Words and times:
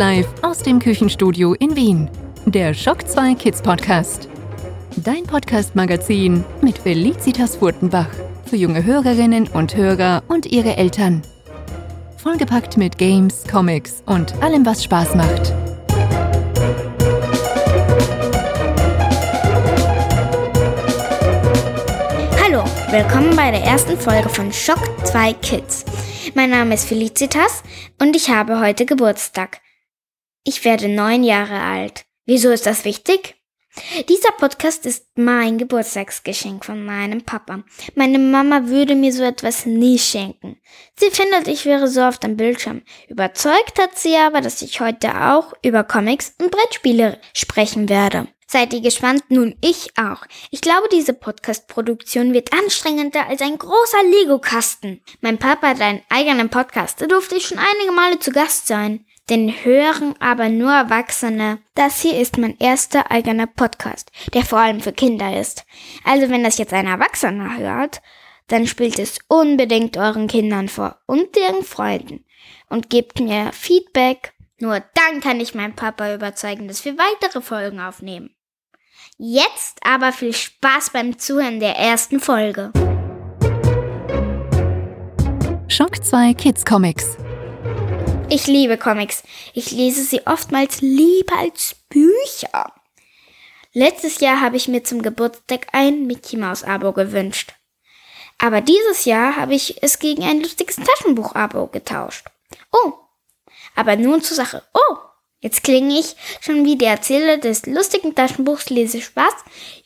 live 0.00 0.28
aus 0.40 0.62
dem 0.62 0.78
Küchenstudio 0.78 1.52
in 1.52 1.76
Wien. 1.76 2.08
Der 2.46 2.72
Schock 2.72 3.06
2 3.06 3.34
Kids 3.34 3.60
Podcast. 3.60 4.30
Dein 4.96 5.24
Podcast-Magazin 5.24 6.42
mit 6.62 6.78
Felicitas 6.78 7.56
Furtenbach. 7.56 8.08
Für 8.46 8.56
junge 8.56 8.82
Hörerinnen 8.82 9.48
und 9.48 9.76
Hörer 9.76 10.22
und 10.26 10.46
ihre 10.46 10.78
Eltern. 10.78 11.20
Vollgepackt 12.16 12.78
mit 12.78 12.96
Games, 12.96 13.44
Comics 13.46 14.02
und 14.06 14.32
allem, 14.42 14.64
was 14.64 14.82
Spaß 14.84 15.16
macht. 15.16 15.52
Hallo, 22.42 22.64
willkommen 22.90 23.36
bei 23.36 23.50
der 23.50 23.64
ersten 23.64 23.98
Folge 23.98 24.30
von 24.30 24.50
Schock 24.50 24.80
2 25.04 25.34
Kids. 25.34 25.84
Mein 26.34 26.48
Name 26.48 26.72
ist 26.72 26.86
Felicitas 26.86 27.62
und 28.00 28.16
ich 28.16 28.30
habe 28.30 28.60
heute 28.60 28.86
Geburtstag. 28.86 29.60
Ich 30.44 30.64
werde 30.64 30.88
neun 30.88 31.22
Jahre 31.22 31.60
alt. 31.60 32.04
Wieso 32.24 32.50
ist 32.50 32.64
das 32.64 32.84
wichtig? 32.86 33.36
Dieser 34.08 34.32
Podcast 34.32 34.84
ist 34.86 35.06
mein 35.14 35.58
Geburtstagsgeschenk 35.58 36.64
von 36.64 36.84
meinem 36.84 37.22
Papa. 37.22 37.62
Meine 37.94 38.18
Mama 38.18 38.66
würde 38.66 38.94
mir 38.94 39.12
so 39.12 39.22
etwas 39.22 39.64
nie 39.64 39.98
schenken. 39.98 40.60
Sie 40.98 41.10
findet, 41.10 41.46
ich 41.46 41.66
wäre 41.66 41.86
so 41.86 42.02
oft 42.02 42.24
am 42.24 42.36
Bildschirm. 42.36 42.82
Überzeugt 43.08 43.78
hat 43.78 43.96
sie 43.98 44.16
aber, 44.16 44.40
dass 44.40 44.62
ich 44.62 44.80
heute 44.80 45.14
auch 45.14 45.52
über 45.62 45.84
Comics 45.84 46.34
und 46.40 46.50
Brettspiele 46.50 47.20
sprechen 47.32 47.88
werde. 47.88 48.26
Seid 48.48 48.72
ihr 48.72 48.80
gespannt? 48.80 49.22
Nun, 49.28 49.54
ich 49.60 49.96
auch. 49.96 50.26
Ich 50.50 50.60
glaube, 50.60 50.88
diese 50.90 51.12
Podcast-Produktion 51.12 52.32
wird 52.32 52.52
anstrengender 52.52 53.28
als 53.28 53.42
ein 53.42 53.56
großer 53.56 54.02
Lego-Kasten. 54.02 55.02
Mein 55.20 55.38
Papa 55.38 55.68
hat 55.68 55.80
einen 55.80 56.02
eigenen 56.08 56.48
Podcast, 56.48 57.00
da 57.00 57.06
durfte 57.06 57.36
ich 57.36 57.46
schon 57.46 57.60
einige 57.60 57.92
Male 57.92 58.18
zu 58.18 58.32
Gast 58.32 58.66
sein. 58.66 59.06
Den 59.30 59.64
hören 59.64 60.16
aber 60.18 60.48
nur 60.48 60.72
Erwachsene. 60.72 61.60
Das 61.76 62.00
hier 62.00 62.18
ist 62.18 62.36
mein 62.36 62.58
erster 62.58 63.12
eigener 63.12 63.46
Podcast, 63.46 64.10
der 64.34 64.44
vor 64.44 64.58
allem 64.58 64.80
für 64.80 64.92
Kinder 64.92 65.38
ist. 65.38 65.64
Also 66.02 66.28
wenn 66.30 66.42
das 66.42 66.58
jetzt 66.58 66.72
ein 66.72 66.88
Erwachsener 66.88 67.56
hört, 67.56 68.02
dann 68.48 68.66
spielt 68.66 68.98
es 68.98 69.20
unbedingt 69.28 69.96
euren 69.96 70.26
Kindern 70.26 70.68
vor 70.68 70.98
und 71.06 71.36
deren 71.36 71.62
Freunden. 71.62 72.24
Und 72.68 72.90
gebt 72.90 73.20
mir 73.20 73.52
Feedback. 73.52 74.32
Nur 74.58 74.82
dann 74.94 75.20
kann 75.20 75.38
ich 75.38 75.54
meinen 75.54 75.76
Papa 75.76 76.12
überzeugen, 76.12 76.66
dass 76.66 76.84
wir 76.84 76.98
weitere 76.98 77.40
Folgen 77.40 77.78
aufnehmen. 77.78 78.34
Jetzt 79.16 79.78
aber 79.84 80.10
viel 80.10 80.32
Spaß 80.32 80.90
beim 80.90 81.20
Zuhören 81.20 81.60
der 81.60 81.76
ersten 81.76 82.18
Folge. 82.18 82.72
Schock 85.68 86.04
2 86.04 86.34
Kids 86.34 86.64
Comics. 86.64 87.16
Ich 88.32 88.46
liebe 88.46 88.78
Comics. 88.78 89.24
Ich 89.54 89.72
lese 89.72 90.04
sie 90.04 90.24
oftmals 90.24 90.80
lieber 90.82 91.36
als 91.36 91.74
Bücher. 91.88 92.72
Letztes 93.72 94.20
Jahr 94.20 94.40
habe 94.40 94.56
ich 94.56 94.68
mir 94.68 94.84
zum 94.84 95.02
Geburtstag 95.02 95.66
ein 95.72 96.06
Mickey 96.06 96.36
Mouse 96.36 96.62
Abo 96.62 96.92
gewünscht. 96.92 97.54
Aber 98.38 98.60
dieses 98.60 99.04
Jahr 99.04 99.34
habe 99.34 99.54
ich 99.54 99.82
es 99.82 99.98
gegen 99.98 100.22
ein 100.22 100.40
lustiges 100.40 100.76
Taschenbuch 100.76 101.34
Abo 101.34 101.66
getauscht. 101.66 102.24
Oh, 102.70 102.92
aber 103.74 103.96
nun 103.96 104.22
zur 104.22 104.36
Sache. 104.36 104.62
Oh, 104.74 104.96
Jetzt 105.42 105.64
klinge 105.64 105.98
ich 105.98 106.14
schon 106.40 106.64
wie 106.66 106.76
der 106.76 106.90
Erzähler 106.90 107.38
des 107.38 107.64
lustigen 107.66 108.14
Taschenbuchs 108.14 108.70
Lesespaß. 108.70 109.34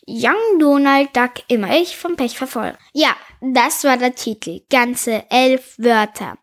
Young 0.07 0.59
Donald 0.59 1.17
Duck 1.17 1.35
immer 1.49 1.75
ich 1.77 1.97
vom 1.97 2.17
Pech 2.17 2.37
verfolgt. 2.37 2.77
Ja, 2.93 3.17
das 3.41 3.85
war 3.85 3.97
der 3.97 4.15
Titel. 4.15 4.63
Ganze 4.69 5.25
elf 5.31 5.77
Wörter. 5.79 6.37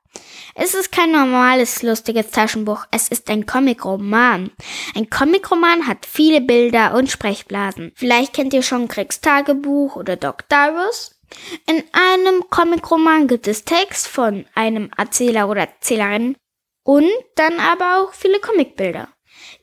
Es 0.56 0.74
ist 0.74 0.92
kein 0.92 1.12
normales 1.12 1.82
lustiges 1.82 2.30
Taschenbuch, 2.32 2.86
es 2.92 3.08
ist 3.08 3.30
ein 3.30 3.46
Comicroman. 3.46 4.52
Ein 4.96 5.10
Comicroman 5.10 5.88
hat 5.88 6.06
viele 6.06 6.42
Bilder 6.42 6.94
und 6.96 7.10
Sprechblasen. 7.10 7.94
Vielleicht 7.96 8.34
kennt 8.34 8.54
ihr 8.54 8.64
schon 8.64 8.88
Craigs 8.88 9.22
Tagebuch 9.22 9.96
oder 9.96 10.18
Doc 10.18 10.50
Darius. 10.50 11.20
In 11.68 11.84
einem 11.94 12.50
Comicroman 12.50 13.28
gibt 13.28 13.48
es 13.48 13.64
Text 13.64 14.08
von 14.08 14.46
einem 14.54 14.92
Erzähler 14.98 15.48
oder 15.48 15.62
Erzählerin 15.62 16.36
und 16.84 17.10
dann 17.36 17.60
aber 17.60 18.02
auch 18.02 18.14
viele 18.14 18.40
Comicbilder. 18.40 19.08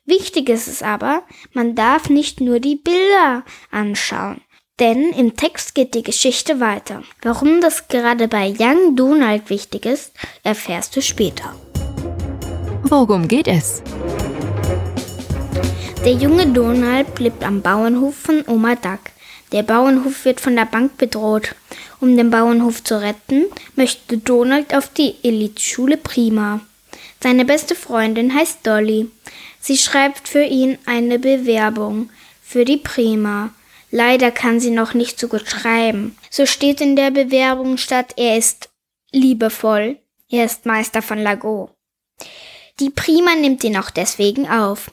Wichtig 0.07 0.49
ist 0.49 0.69
es 0.69 0.83
aber, 0.83 1.25
man 1.53 1.75
darf 1.75 2.09
nicht 2.09 2.41
nur 2.41 2.61
die 2.61 2.77
Bilder 2.77 3.45
anschauen. 3.71 4.41
Denn 4.81 5.13
im 5.13 5.37
Text 5.37 5.75
geht 5.75 5.95
die 5.95 6.05
Geschichte 6.05 6.61
weiter. 6.61 7.03
Warum 7.23 7.61
das 7.61 7.89
gerade 7.89 8.29
bei 8.29 8.55
Young 8.57 8.95
Donald 8.95 9.51
wichtig 9.51 9.85
ist, 9.85 10.13
erfährst 10.45 10.95
du 10.95 11.03
später. 11.03 11.55
Worum 12.85 13.27
geht 13.27 13.49
es? 13.49 13.83
Der 16.05 16.13
junge 16.13 16.47
Donald 16.47 17.19
lebt 17.19 17.43
am 17.43 17.61
Bauernhof 17.61 18.15
von 18.15 18.45
Oma 18.47 18.77
Duck. 18.77 19.01
Der 19.51 19.65
Bauernhof 19.65 20.25
wird 20.25 20.41
von 20.41 20.55
der 20.55 20.67
Bank 20.67 20.97
bedroht. 20.97 21.57
Um 22.01 22.17
den 22.17 22.31
Bauernhof 22.31 22.85
zu 22.85 23.01
retten, 23.01 23.47
möchte 23.75 24.19
Donald 24.19 24.75
auf 24.75 24.93
die 24.93 25.17
Eliteschule 25.25 25.97
Prima. 25.97 26.61
Seine 27.21 27.45
beste 27.45 27.75
Freundin 27.75 28.33
heißt 28.33 28.65
Dolly. 28.65 29.11
Sie 29.61 29.77
schreibt 29.77 30.29
für 30.29 30.45
ihn 30.45 30.79
eine 30.87 31.19
Bewerbung 31.19 32.11
für 32.43 32.65
die 32.65 32.77
Prima. 32.77 33.51
Leider 33.91 34.31
kann 34.31 34.61
sie 34.61 34.71
noch 34.71 34.95
nicht 34.95 35.19
so 35.19 35.29
gut 35.29 35.49
schreiben. 35.49 36.17
So 36.31 36.47
steht 36.47 36.81
in 36.81 36.97
der 36.97 37.11
Bewerbung 37.11 37.79
statt, 37.79 38.15
er 38.17 38.37
ist 38.37 38.69
liebevoll. 39.13 39.99
Er 40.31 40.45
ist 40.45 40.67
Meister 40.67 41.01
von 41.01 41.19
Lago. 41.19 41.71
Die 42.81 42.91
Prima 42.91 43.35
nimmt 43.35 43.65
ihn 43.65 43.79
auch 43.79 43.91
deswegen 43.91 44.49
auf. 44.49 44.91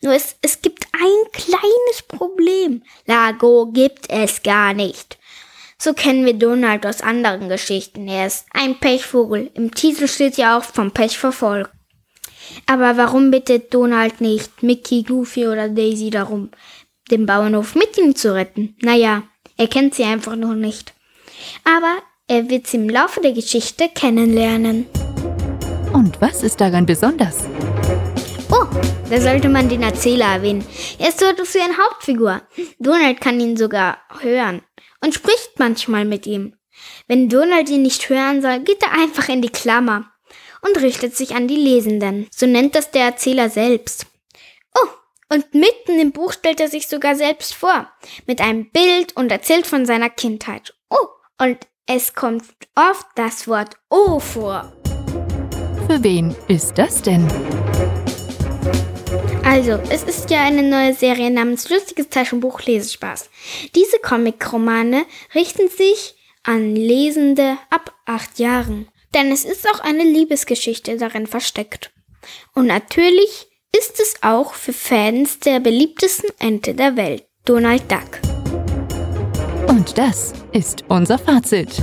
Nur 0.00 0.14
es, 0.14 0.36
es 0.42 0.62
gibt 0.62 0.86
ein 0.92 1.32
kleines 1.32 2.02
Problem. 2.06 2.82
Lago 3.04 3.66
gibt 3.72 4.08
es 4.08 4.42
gar 4.42 4.74
nicht. 4.74 5.18
So 5.78 5.92
kennen 5.92 6.24
wir 6.24 6.34
Donald 6.34 6.86
aus 6.86 7.02
anderen 7.02 7.48
Geschichten. 7.48 8.08
Er 8.08 8.26
ist 8.26 8.46
ein 8.52 8.78
Pechvogel. 8.78 9.50
Im 9.54 9.74
Titel 9.74 10.08
steht 10.08 10.38
ja 10.38 10.56
auch 10.56 10.64
vom 10.64 10.92
Pech 10.92 11.18
verfolgt. 11.18 11.70
Aber 12.66 12.96
warum 12.96 13.30
bittet 13.30 13.74
Donald 13.74 14.20
nicht 14.20 14.62
Mickey, 14.62 15.02
Goofy 15.02 15.48
oder 15.48 15.68
Daisy 15.68 16.10
darum, 16.10 16.50
den 17.10 17.26
Bauernhof 17.26 17.74
mit 17.74 17.96
ihm 17.98 18.14
zu 18.14 18.34
retten? 18.34 18.76
Naja, 18.80 19.22
er 19.56 19.68
kennt 19.68 19.94
sie 19.94 20.04
einfach 20.04 20.36
noch 20.36 20.54
nicht. 20.54 20.92
Aber 21.64 21.96
er 22.28 22.50
wird 22.50 22.66
sie 22.66 22.76
im 22.78 22.88
Laufe 22.88 23.20
der 23.20 23.32
Geschichte 23.32 23.88
kennenlernen. 23.94 24.86
Und 25.92 26.20
was 26.20 26.42
ist 26.42 26.60
daran 26.60 26.86
besonders? 26.86 27.44
Oh, 28.50 28.66
da 29.08 29.20
sollte 29.20 29.48
man 29.48 29.68
den 29.68 29.82
Erzähler 29.82 30.26
erwähnen. 30.26 30.64
Er 30.98 31.08
ist 31.08 31.20
so 31.20 31.26
etwas 31.26 31.54
wie 31.54 31.60
eine 31.60 31.76
Hauptfigur. 31.76 32.42
Donald 32.78 33.20
kann 33.20 33.40
ihn 33.40 33.56
sogar 33.56 33.98
hören 34.20 34.62
und 35.00 35.14
spricht 35.14 35.58
manchmal 35.58 36.04
mit 36.04 36.26
ihm. 36.26 36.54
Wenn 37.08 37.28
Donald 37.28 37.70
ihn 37.70 37.82
nicht 37.82 38.08
hören 38.08 38.42
soll, 38.42 38.60
geht 38.60 38.82
er 38.82 38.92
einfach 38.92 39.28
in 39.28 39.42
die 39.42 39.48
Klammer 39.48 40.10
und 40.62 40.80
richtet 40.82 41.16
sich 41.16 41.34
an 41.34 41.48
die 41.48 41.56
Lesenden. 41.56 42.26
So 42.30 42.46
nennt 42.46 42.74
das 42.74 42.90
der 42.90 43.04
Erzähler 43.04 43.48
selbst. 43.48 44.06
Und 45.28 45.54
mitten 45.54 45.98
im 45.98 46.12
Buch 46.12 46.32
stellt 46.32 46.60
er 46.60 46.68
sich 46.68 46.86
sogar 46.86 47.16
selbst 47.16 47.52
vor, 47.54 47.90
mit 48.26 48.40
einem 48.40 48.70
Bild 48.70 49.16
und 49.16 49.32
erzählt 49.32 49.66
von 49.66 49.84
seiner 49.84 50.08
Kindheit. 50.08 50.72
Oh, 50.88 51.08
und 51.42 51.58
es 51.86 52.14
kommt 52.14 52.44
oft 52.76 53.06
das 53.16 53.48
Wort 53.48 53.76
O 53.90 54.20
vor. 54.20 54.72
Für 55.88 56.02
wen 56.04 56.36
ist 56.46 56.78
das 56.78 57.02
denn? 57.02 57.26
Also, 59.44 59.80
es 59.90 60.04
ist 60.04 60.30
ja 60.30 60.44
eine 60.44 60.62
neue 60.62 60.94
Serie 60.94 61.32
namens 61.32 61.70
Lustiges 61.70 62.08
Taschenbuch 62.08 62.62
Lesespaß. 62.62 63.28
Diese 63.74 63.98
Comic-Romane 63.98 65.06
richten 65.34 65.68
sich 65.68 66.14
an 66.44 66.76
Lesende 66.76 67.58
ab 67.70 67.92
acht 68.04 68.38
Jahren. 68.38 68.88
Denn 69.12 69.32
es 69.32 69.44
ist 69.44 69.68
auch 69.68 69.80
eine 69.80 70.04
Liebesgeschichte 70.04 70.96
darin 70.98 71.26
versteckt. 71.26 71.92
Und 72.54 72.66
natürlich 72.66 73.48
ist 73.78 74.00
es 74.00 74.14
auch 74.22 74.54
für 74.54 74.72
Fans 74.72 75.38
der 75.40 75.60
beliebtesten 75.60 76.30
Ente 76.38 76.74
der 76.74 76.96
Welt, 76.96 77.24
Donald 77.44 77.82
Duck. 77.90 78.20
Und 79.68 79.98
das 79.98 80.32
ist 80.52 80.84
unser 80.88 81.18
Fazit. 81.18 81.82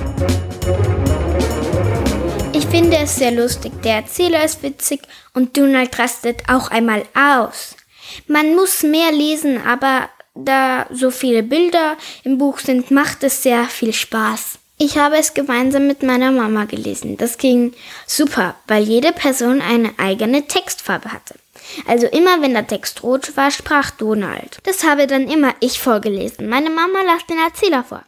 Ich 2.53 2.65
finde 2.65 2.97
es 2.97 3.17
sehr 3.17 3.31
lustig, 3.31 3.73
der 3.83 3.95
Erzähler 3.97 4.43
ist 4.43 4.63
witzig 4.63 5.01
und 5.33 5.55
Donald 5.57 5.97
rastet 5.99 6.43
auch 6.47 6.71
einmal 6.71 7.03
aus. 7.13 7.75
Man 8.27 8.55
muss 8.55 8.83
mehr 8.83 9.11
lesen, 9.11 9.61
aber 9.61 10.09
da 10.33 10.87
so 10.91 11.11
viele 11.11 11.43
Bilder 11.43 11.97
im 12.23 12.37
Buch 12.37 12.59
sind, 12.59 12.89
macht 12.91 13.23
es 13.23 13.43
sehr 13.43 13.65
viel 13.65 13.93
Spaß. 13.93 14.57
Ich 14.79 14.97
habe 14.97 15.17
es 15.17 15.33
gemeinsam 15.33 15.85
mit 15.87 16.01
meiner 16.01 16.31
Mama 16.31 16.65
gelesen. 16.65 17.17
Das 17.17 17.37
ging 17.37 17.73
super, 18.07 18.55
weil 18.67 18.83
jede 18.83 19.11
Person 19.11 19.61
eine 19.61 19.93
eigene 19.99 20.47
Textfarbe 20.47 21.11
hatte. 21.11 21.35
Also 21.87 22.07
immer 22.07 22.41
wenn 22.41 22.53
der 22.53 22.67
Text 22.67 23.03
rot 23.03 23.35
war, 23.35 23.51
sprach 23.51 23.91
Donald. 23.91 24.57
Das 24.63 24.83
habe 24.83 25.07
dann 25.07 25.29
immer 25.29 25.53
ich 25.59 25.79
vorgelesen. 25.79 26.47
Meine 26.49 26.69
Mama 26.69 27.01
las 27.05 27.25
den 27.27 27.37
Erzähler 27.37 27.83
vor. 27.83 28.03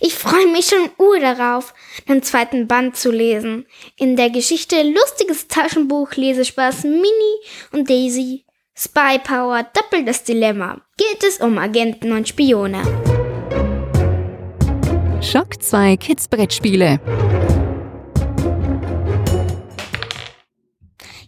Ich 0.00 0.14
freue 0.14 0.46
mich 0.46 0.66
schon 0.66 0.90
ur 0.98 1.18
darauf, 1.20 1.74
den 2.08 2.22
zweiten 2.22 2.66
Band 2.66 2.96
zu 2.96 3.10
lesen. 3.10 3.66
In 3.96 4.16
der 4.16 4.30
Geschichte 4.30 4.82
Lustiges 4.82 5.48
Taschenbuch, 5.48 6.12
Lesespaß, 6.14 6.84
Mini 6.84 7.34
und 7.72 7.88
Daisy. 7.88 8.44
Spy 8.76 9.18
Power, 9.22 9.66
doppeltes 9.74 10.22
Dilemma. 10.22 10.80
Geht 10.96 11.24
es 11.24 11.38
um 11.38 11.58
Agenten 11.58 12.12
und 12.12 12.28
Spione. 12.28 12.82
Schock 15.20 15.60
2 15.60 15.96
Kids 15.96 16.28
Brettspiele. 16.28 17.00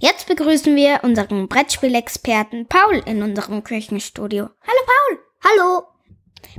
Jetzt 0.03 0.29
begrüßen 0.29 0.75
wir 0.77 1.01
unseren 1.03 1.47
Brettspielexperten 1.47 2.67
Paul 2.67 3.03
in 3.05 3.23
unserem 3.23 3.63
Küchenstudio. 3.63 4.49
Hallo 4.63 4.79
Paul. 4.87 5.19
Hallo. 5.45 5.83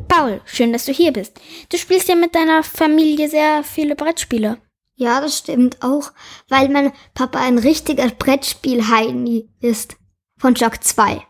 Paul, 0.07 0.41
schön, 0.45 0.71
dass 0.71 0.85
du 0.85 0.91
hier 0.91 1.11
bist. 1.11 1.41
Du 1.69 1.77
spielst 1.79 2.07
ja 2.07 2.13
mit 2.13 2.35
deiner 2.35 2.61
Familie 2.61 3.27
sehr 3.29 3.63
viele 3.63 3.95
Brettspiele. 3.95 4.59
Ja, 4.95 5.21
das 5.21 5.39
stimmt 5.39 5.81
auch, 5.81 6.11
weil 6.49 6.69
mein 6.69 6.93
Papa 7.15 7.39
ein 7.39 7.57
richtiger 7.57 8.07
Brettspiel-Heini 8.09 9.49
ist. 9.59 9.97
Von 10.37 10.55
Shock 10.55 10.83
2. 10.83 11.25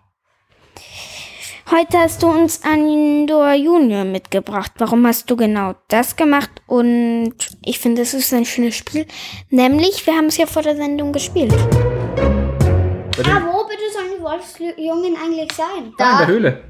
Heute 1.71 2.00
hast 2.00 2.21
du 2.21 2.27
uns 2.27 2.63
Andor 2.63 3.53
Junior 3.53 4.03
mitgebracht. 4.03 4.73
Warum 4.77 5.07
hast 5.07 5.29
du 5.29 5.38
genau 5.38 5.75
das 5.88 6.15
gemacht? 6.18 6.50
Und 6.68 7.33
ich 7.63 7.79
finde, 7.79 8.01
es 8.01 8.13
ist 8.13 8.33
ein 8.33 8.44
schönes 8.45 8.75
Spiel. 8.75 9.06
Nämlich, 9.50 10.06
wir 10.06 10.15
haben 10.15 10.25
es 10.25 10.38
ja 10.38 10.45
vor 10.47 10.63
der 10.63 10.75
Sendung 10.75 11.13
gespielt. 11.13 11.53
Ah, 11.53 13.41
wo 13.45 13.65
bitte 13.68 13.83
sollen 13.94 14.12
die 14.18 14.21
Wolfsjungen 14.21 15.15
eigentlich 15.23 15.51
sein? 15.53 15.94
Da 15.97 16.12
in 16.13 16.18
der 16.18 16.27
Höhle. 16.27 16.63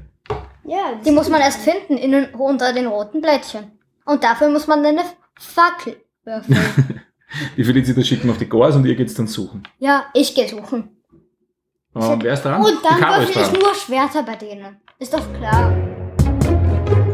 Ja, 0.64 0.92
die 1.04 1.10
muss 1.10 1.28
man 1.28 1.40
erst 1.40 1.62
finden 1.62 1.96
in, 1.96 2.12
den- 2.12 2.34
unter 2.34 2.72
den 2.72 2.86
roten 2.86 3.20
Blättchen. 3.20 3.72
Und 4.04 4.22
dafür 4.22 4.48
muss 4.50 4.68
man 4.68 4.84
eine 4.86 5.02
Fackel 5.36 5.96
würfeln. 6.24 7.02
Die 7.56 7.64
Felicitas 7.64 8.06
schicken 8.06 8.28
auf 8.28 8.36
die 8.36 8.46
Gors 8.48 8.76
und 8.76 8.84
ihr 8.84 8.94
geht's 8.94 9.14
dann 9.14 9.26
suchen. 9.26 9.62
ja, 9.78 10.04
ich 10.12 10.34
gehe 10.34 10.46
suchen. 10.46 10.90
Und 11.94 12.22
wer 12.22 12.34
ist 12.34 12.42
dran? 12.42 12.60
Und 12.62 12.78
dann 12.84 13.00
würfel 13.00 13.28
ich 13.42 13.48
dran. 13.48 13.58
nur 13.58 13.74
Schwerter 13.74 14.22
bei 14.22 14.36
denen. 14.36 14.76
Ist 15.02 15.14
doch 15.14 15.32
klar. 15.36 15.76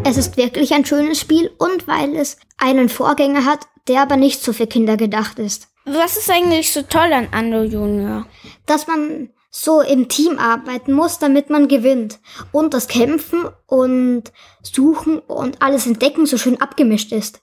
Es 0.05 0.19
ist 0.19 0.37
wirklich 0.37 0.75
ein 0.75 0.85
schönes 0.85 1.19
Spiel 1.19 1.50
und 1.56 1.88
weil 1.88 2.17
es 2.17 2.37
einen 2.58 2.90
Vorgänger 2.90 3.46
hat, 3.46 3.61
der 3.88 4.02
aber 4.02 4.17
nicht 4.17 4.43
so 4.43 4.52
für 4.52 4.67
Kinder 4.67 4.99
gedacht 4.99 5.38
ist. 5.38 5.69
Was 5.87 6.19
ist 6.19 6.31
eigentlich 6.31 6.70
so 6.70 6.82
toll 6.82 7.11
an 7.14 7.29
Andor 7.31 7.62
Junior? 7.62 8.26
Dass 8.67 8.88
man 8.88 9.31
so 9.50 9.81
im 9.81 10.11
Team 10.11 10.38
arbeiten 10.38 10.93
muss, 10.93 11.19
damit 11.19 11.49
man 11.49 11.67
gewinnt. 11.67 12.20
Und 12.52 12.75
das 12.75 12.88
Kämpfen 12.88 13.46
und 13.67 14.25
Suchen 14.62 15.19
und 15.20 15.62
alles 15.62 15.87
entdecken 15.87 16.26
so 16.26 16.37
schön 16.37 16.61
abgemischt 16.61 17.12
ist. 17.12 17.40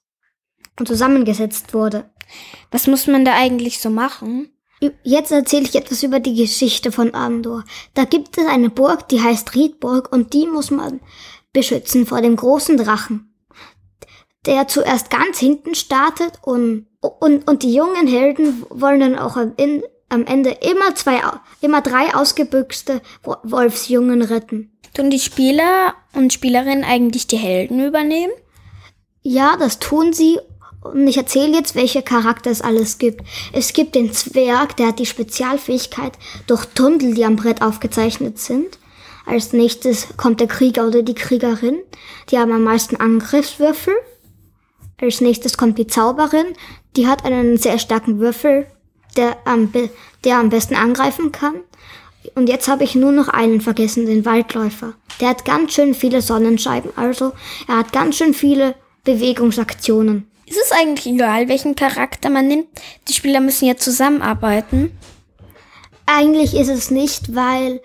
Und 0.77 0.87
zusammengesetzt 0.87 1.73
wurde. 1.73 2.11
Was 2.69 2.85
muss 2.85 3.07
man 3.07 3.25
da 3.25 3.33
eigentlich 3.33 3.79
so 3.79 3.89
machen? 3.89 4.54
Jetzt 5.03 5.31
erzähle 5.31 5.63
ich 5.63 5.75
etwas 5.75 6.03
über 6.03 6.19
die 6.19 6.35
Geschichte 6.35 6.91
von 6.91 7.13
Andor. 7.13 7.63
Da 7.93 8.03
gibt 8.03 8.37
es 8.37 8.45
eine 8.45 8.69
Burg, 8.69 9.07
die 9.07 9.21
heißt 9.21 9.55
Riedburg 9.55 10.11
und 10.11 10.33
die 10.33 10.47
muss 10.47 10.69
man 10.69 10.99
beschützen 11.53 12.05
vor 12.05 12.21
dem 12.21 12.35
großen 12.35 12.75
Drachen, 12.75 13.33
der 14.45 14.67
zuerst 14.67 15.09
ganz 15.09 15.39
hinten 15.39 15.73
startet 15.73 16.33
und, 16.43 16.87
und, 16.99 17.49
und 17.49 17.63
die 17.63 17.73
jungen 17.73 18.07
Helden 18.07 18.65
wollen 18.69 18.99
dann 18.99 19.17
auch 19.17 19.37
am, 19.37 19.53
in, 19.55 19.81
am 20.09 20.25
Ende 20.25 20.49
immer 20.49 20.93
zwei, 20.95 21.21
immer 21.61 21.81
drei 21.81 22.13
ausgebüxte 22.13 23.01
Wo- 23.23 23.37
Wolfsjungen 23.43 24.21
retten. 24.21 24.77
Tun 24.93 25.09
die 25.09 25.19
Spieler 25.19 25.93
und 26.13 26.33
Spielerinnen 26.33 26.83
eigentlich 26.83 27.27
die 27.27 27.37
Helden 27.37 27.79
übernehmen? 27.85 28.33
Ja, 29.21 29.55
das 29.57 29.79
tun 29.79 30.13
sie. 30.13 30.39
Und 30.93 31.07
ich 31.07 31.17
erzähle 31.17 31.57
jetzt, 31.57 31.75
welche 31.75 32.01
Charakter 32.01 32.51
es 32.51 32.61
alles 32.61 32.97
gibt. 32.97 33.21
Es 33.53 33.73
gibt 33.73 33.95
den 33.95 34.13
Zwerg, 34.13 34.77
der 34.77 34.87
hat 34.87 34.99
die 34.99 35.05
Spezialfähigkeit 35.05 36.13
durch 36.47 36.65
Tunnel, 36.67 37.13
die 37.13 37.25
am 37.25 37.35
Brett 37.35 37.61
aufgezeichnet 37.61 38.39
sind. 38.39 38.77
Als 39.25 39.53
nächstes 39.53 40.09
kommt 40.17 40.39
der 40.39 40.47
Krieger 40.47 40.87
oder 40.87 41.01
die 41.01 41.15
Kriegerin. 41.15 41.79
Die 42.29 42.37
haben 42.37 42.51
am 42.51 42.63
meisten 42.63 42.95
Angriffswürfel. 42.97 43.95
Als 45.01 45.21
nächstes 45.21 45.57
kommt 45.57 45.77
die 45.79 45.87
Zauberin. 45.87 46.45
Die 46.95 47.07
hat 47.07 47.25
einen 47.25 47.57
sehr 47.57 47.79
starken 47.79 48.19
Würfel, 48.19 48.67
der 49.17 49.37
am, 49.45 49.73
der 50.23 50.37
am 50.37 50.49
besten 50.49 50.75
angreifen 50.75 51.31
kann. 51.31 51.55
Und 52.35 52.47
jetzt 52.47 52.67
habe 52.67 52.83
ich 52.83 52.95
nur 52.95 53.11
noch 53.11 53.27
einen 53.27 53.61
vergessen, 53.61 54.05
den 54.05 54.25
Waldläufer. 54.25 54.93
Der 55.19 55.29
hat 55.29 55.45
ganz 55.45 55.73
schön 55.73 55.93
viele 55.93 56.21
Sonnenscheiben, 56.21 56.91
also 56.95 57.33
er 57.67 57.77
hat 57.77 57.93
ganz 57.93 58.17
schön 58.17 58.33
viele 58.33 58.75
Bewegungsaktionen. 59.03 60.27
Ist 60.45 60.59
es 60.63 60.71
eigentlich 60.71 61.13
egal, 61.13 61.47
welchen 61.47 61.75
Charakter 61.75 62.29
man 62.29 62.47
nimmt? 62.47 62.67
Die 63.07 63.13
Spieler 63.13 63.39
müssen 63.39 63.65
ja 63.65 63.77
zusammenarbeiten. 63.77 64.97
Eigentlich 66.05 66.53
ist 66.53 66.69
es 66.69 66.91
nicht, 66.91 67.33
weil 67.33 67.81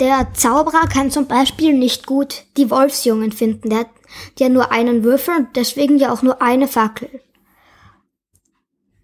der 0.00 0.28
Zauberer 0.34 0.86
kann 0.88 1.10
zum 1.10 1.26
Beispiel 1.26 1.72
nicht 1.72 2.06
gut 2.06 2.44
die 2.56 2.70
Wolfsjungen 2.70 3.32
finden. 3.32 3.70
Der 3.70 3.80
hat 3.80 3.90
ja 4.38 4.48
nur 4.48 4.70
einen 4.70 5.02
Würfel 5.02 5.36
und 5.36 5.56
deswegen 5.56 5.98
ja 5.98 6.12
auch 6.12 6.22
nur 6.22 6.40
eine 6.40 6.68
Fackel. 6.68 7.20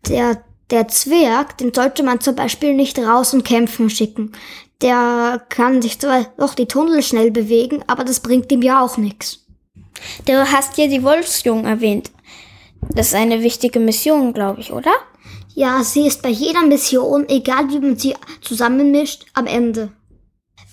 Der, 0.09 0.43
der 0.71 0.89
Zwerg, 0.89 1.59
den 1.59 1.75
sollte 1.75 2.05
man 2.05 2.21
zum 2.21 2.37
Beispiel 2.37 2.75
nicht 2.75 2.99
raus 2.99 3.35
und 3.35 3.45
kämpfen 3.45 3.91
schicken. 3.91 4.33
Der 4.83 5.45
kann 5.49 5.83
sich 5.83 5.99
zwar 5.99 6.27
doch 6.39 6.55
die 6.55 6.67
Tunnel 6.67 7.03
schnell 7.03 7.31
bewegen, 7.31 7.85
aber 7.87 8.05
das 8.05 8.21
bringt 8.21 8.51
ihm 8.51 8.62
ja 8.62 8.81
auch 8.81 8.97
nichts. 8.97 9.47
Du 10.25 10.33
hast 10.33 10.79
ja 10.79 10.87
die 10.87 11.03
Wolfsjungen 11.03 11.67
erwähnt. 11.67 12.11
Das 12.88 13.09
ist 13.09 13.15
eine 13.15 13.43
wichtige 13.43 13.79
Mission, 13.79 14.32
glaube 14.32 14.61
ich, 14.61 14.73
oder? 14.73 14.93
Ja, 15.55 15.82
sie 15.82 16.06
ist 16.06 16.23
bei 16.23 16.29
jeder 16.29 16.62
Mission, 16.62 17.29
egal 17.29 17.69
wie 17.71 17.79
man 17.81 17.97
sie 17.97 18.15
zusammenmischt, 18.41 19.27
am 19.35 19.47
Ende. 19.47 19.93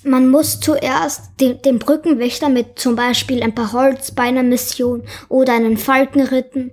Man 0.04 0.30
muss 0.30 0.60
zuerst 0.60 1.32
den, 1.42 1.62
den 1.62 1.80
Brückenwächter 1.80 2.50
mit 2.50 2.80
zum 2.80 2.96
Beispiel 2.96 3.44
ein 3.44 3.56
paar 3.56 3.74
Holz 3.74 4.12
bei 4.12 4.24
einer 4.24 4.44
Mission 4.44 5.04
oder 5.28 5.54
einen 5.54 5.78
Falken 5.78 6.22
ritten. 6.22 6.72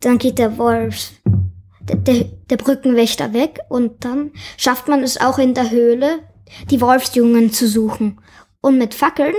Dann 0.00 0.18
geht 0.18 0.38
der 0.38 0.58
Wolf, 0.58 1.10
der, 1.80 1.96
der, 1.96 2.24
der 2.48 2.56
Brückenwächter 2.56 3.32
weg 3.32 3.58
und 3.68 4.04
dann 4.04 4.32
schafft 4.56 4.88
man 4.88 5.02
es 5.02 5.20
auch 5.20 5.38
in 5.38 5.54
der 5.54 5.70
Höhle, 5.70 6.20
die 6.70 6.80
Wolfsjungen 6.80 7.52
zu 7.52 7.66
suchen. 7.66 8.20
Und 8.60 8.78
mit 8.78 8.94
Fackeln, 8.94 9.34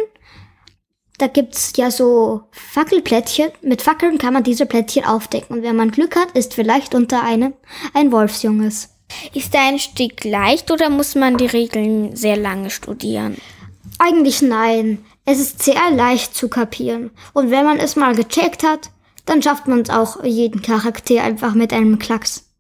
da 1.21 1.27
gibt's 1.27 1.73
ja 1.75 1.91
so 1.91 2.41
Fackelplättchen. 2.51 3.51
Mit 3.61 3.83
Fackeln 3.83 4.17
kann 4.17 4.33
man 4.33 4.43
diese 4.43 4.65
Plättchen 4.65 5.05
aufdecken. 5.05 5.57
Und 5.57 5.63
wenn 5.63 5.75
man 5.75 5.91
Glück 5.91 6.15
hat, 6.15 6.31
ist 6.31 6.55
vielleicht 6.55 6.95
unter 6.95 7.23
einem 7.23 7.53
ein 7.93 8.11
Wolfsjunges. 8.11 8.89
Ist 9.33 9.53
der 9.53 9.61
Einstieg 9.61 10.23
leicht 10.23 10.71
oder 10.71 10.89
muss 10.89 11.15
man 11.15 11.37
die 11.37 11.45
Regeln 11.45 12.15
sehr 12.15 12.37
lange 12.37 12.69
studieren? 12.69 13.37
Eigentlich 13.99 14.41
nein. 14.41 15.05
Es 15.25 15.39
ist 15.39 15.61
sehr 15.61 15.91
leicht 15.91 16.35
zu 16.35 16.49
kapieren. 16.49 17.11
Und 17.33 17.51
wenn 17.51 17.65
man 17.65 17.77
es 17.77 17.95
mal 17.95 18.15
gecheckt 18.15 18.63
hat, 18.63 18.89
dann 19.25 19.43
schafft 19.43 19.67
man 19.67 19.81
es 19.81 19.91
auch 19.91 20.23
jeden 20.23 20.63
Charakter 20.63 21.23
einfach 21.23 21.53
mit 21.53 21.71
einem 21.71 21.99
Klacks. 21.99 22.50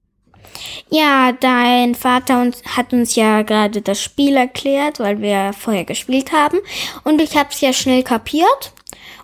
Ja, 0.89 1.31
dein 1.31 1.95
Vater 1.95 2.41
uns, 2.41 2.61
hat 2.75 2.93
uns 2.93 3.15
ja 3.15 3.41
gerade 3.43 3.81
das 3.81 4.01
Spiel 4.01 4.35
erklärt, 4.35 4.99
weil 4.99 5.21
wir 5.21 5.51
vorher 5.57 5.85
gespielt 5.85 6.31
haben. 6.31 6.59
Und 7.03 7.21
ich 7.21 7.37
habe 7.37 7.49
es 7.51 7.61
ja 7.61 7.73
schnell 7.73 8.03
kapiert. 8.03 8.73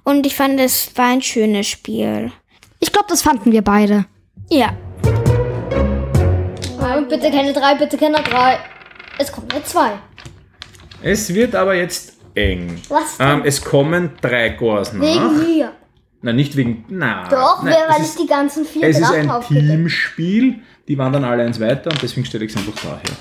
Und 0.03 0.25
ich 0.25 0.35
fand, 0.35 0.59
es 0.59 0.91
war 0.95 1.07
ein 1.07 1.21
schönes 1.21 1.67
Spiel. 1.67 2.31
Ich 2.79 2.91
glaube, 2.91 3.07
das 3.09 3.21
fanden 3.21 3.51
wir 3.51 3.61
beide. 3.61 4.05
Ja. 4.49 4.73
Und 6.95 7.09
bitte 7.09 7.29
keine 7.29 7.51
drei, 7.53 7.75
bitte 7.75 7.97
keine 7.97 8.23
drei. 8.23 8.59
Es 9.17 9.31
kommt 9.31 9.53
eine 9.53 9.63
zwei. 9.63 9.91
Es 11.01 11.33
wird 11.33 11.55
aber 11.55 11.75
jetzt 11.75 12.13
eng. 12.35 12.81
Was 12.89 13.17
denn? 13.17 13.27
Ähm, 13.27 13.41
es 13.45 13.61
kommen 13.61 14.11
drei 14.21 14.49
Gors 14.49 14.93
nach. 14.93 15.01
Wegen 15.01 15.57
mir. 15.57 15.71
Nein, 16.21 16.35
nicht 16.35 16.55
wegen. 16.55 16.85
Na, 16.89 17.27
Doch, 17.29 17.63
nein, 17.63 17.75
wer- 17.77 17.89
weil 17.93 18.01
es 18.01 18.07
ich 18.07 18.09
ist, 18.15 18.19
die 18.19 18.27
ganzen 18.27 18.65
vier 18.65 18.83
Es 18.83 18.99
ist 18.99 19.11
ein 19.11 19.31
Teamspiel. 19.47 20.55
Die 20.87 20.97
waren 20.97 21.13
dann 21.13 21.23
alle 21.23 21.43
eins 21.43 21.59
weiter 21.59 21.91
und 21.91 22.01
deswegen 22.01 22.25
stelle 22.25 22.45
ich 22.45 22.51
es 22.51 22.57
einfach 22.57 22.73
daher. 22.81 23.15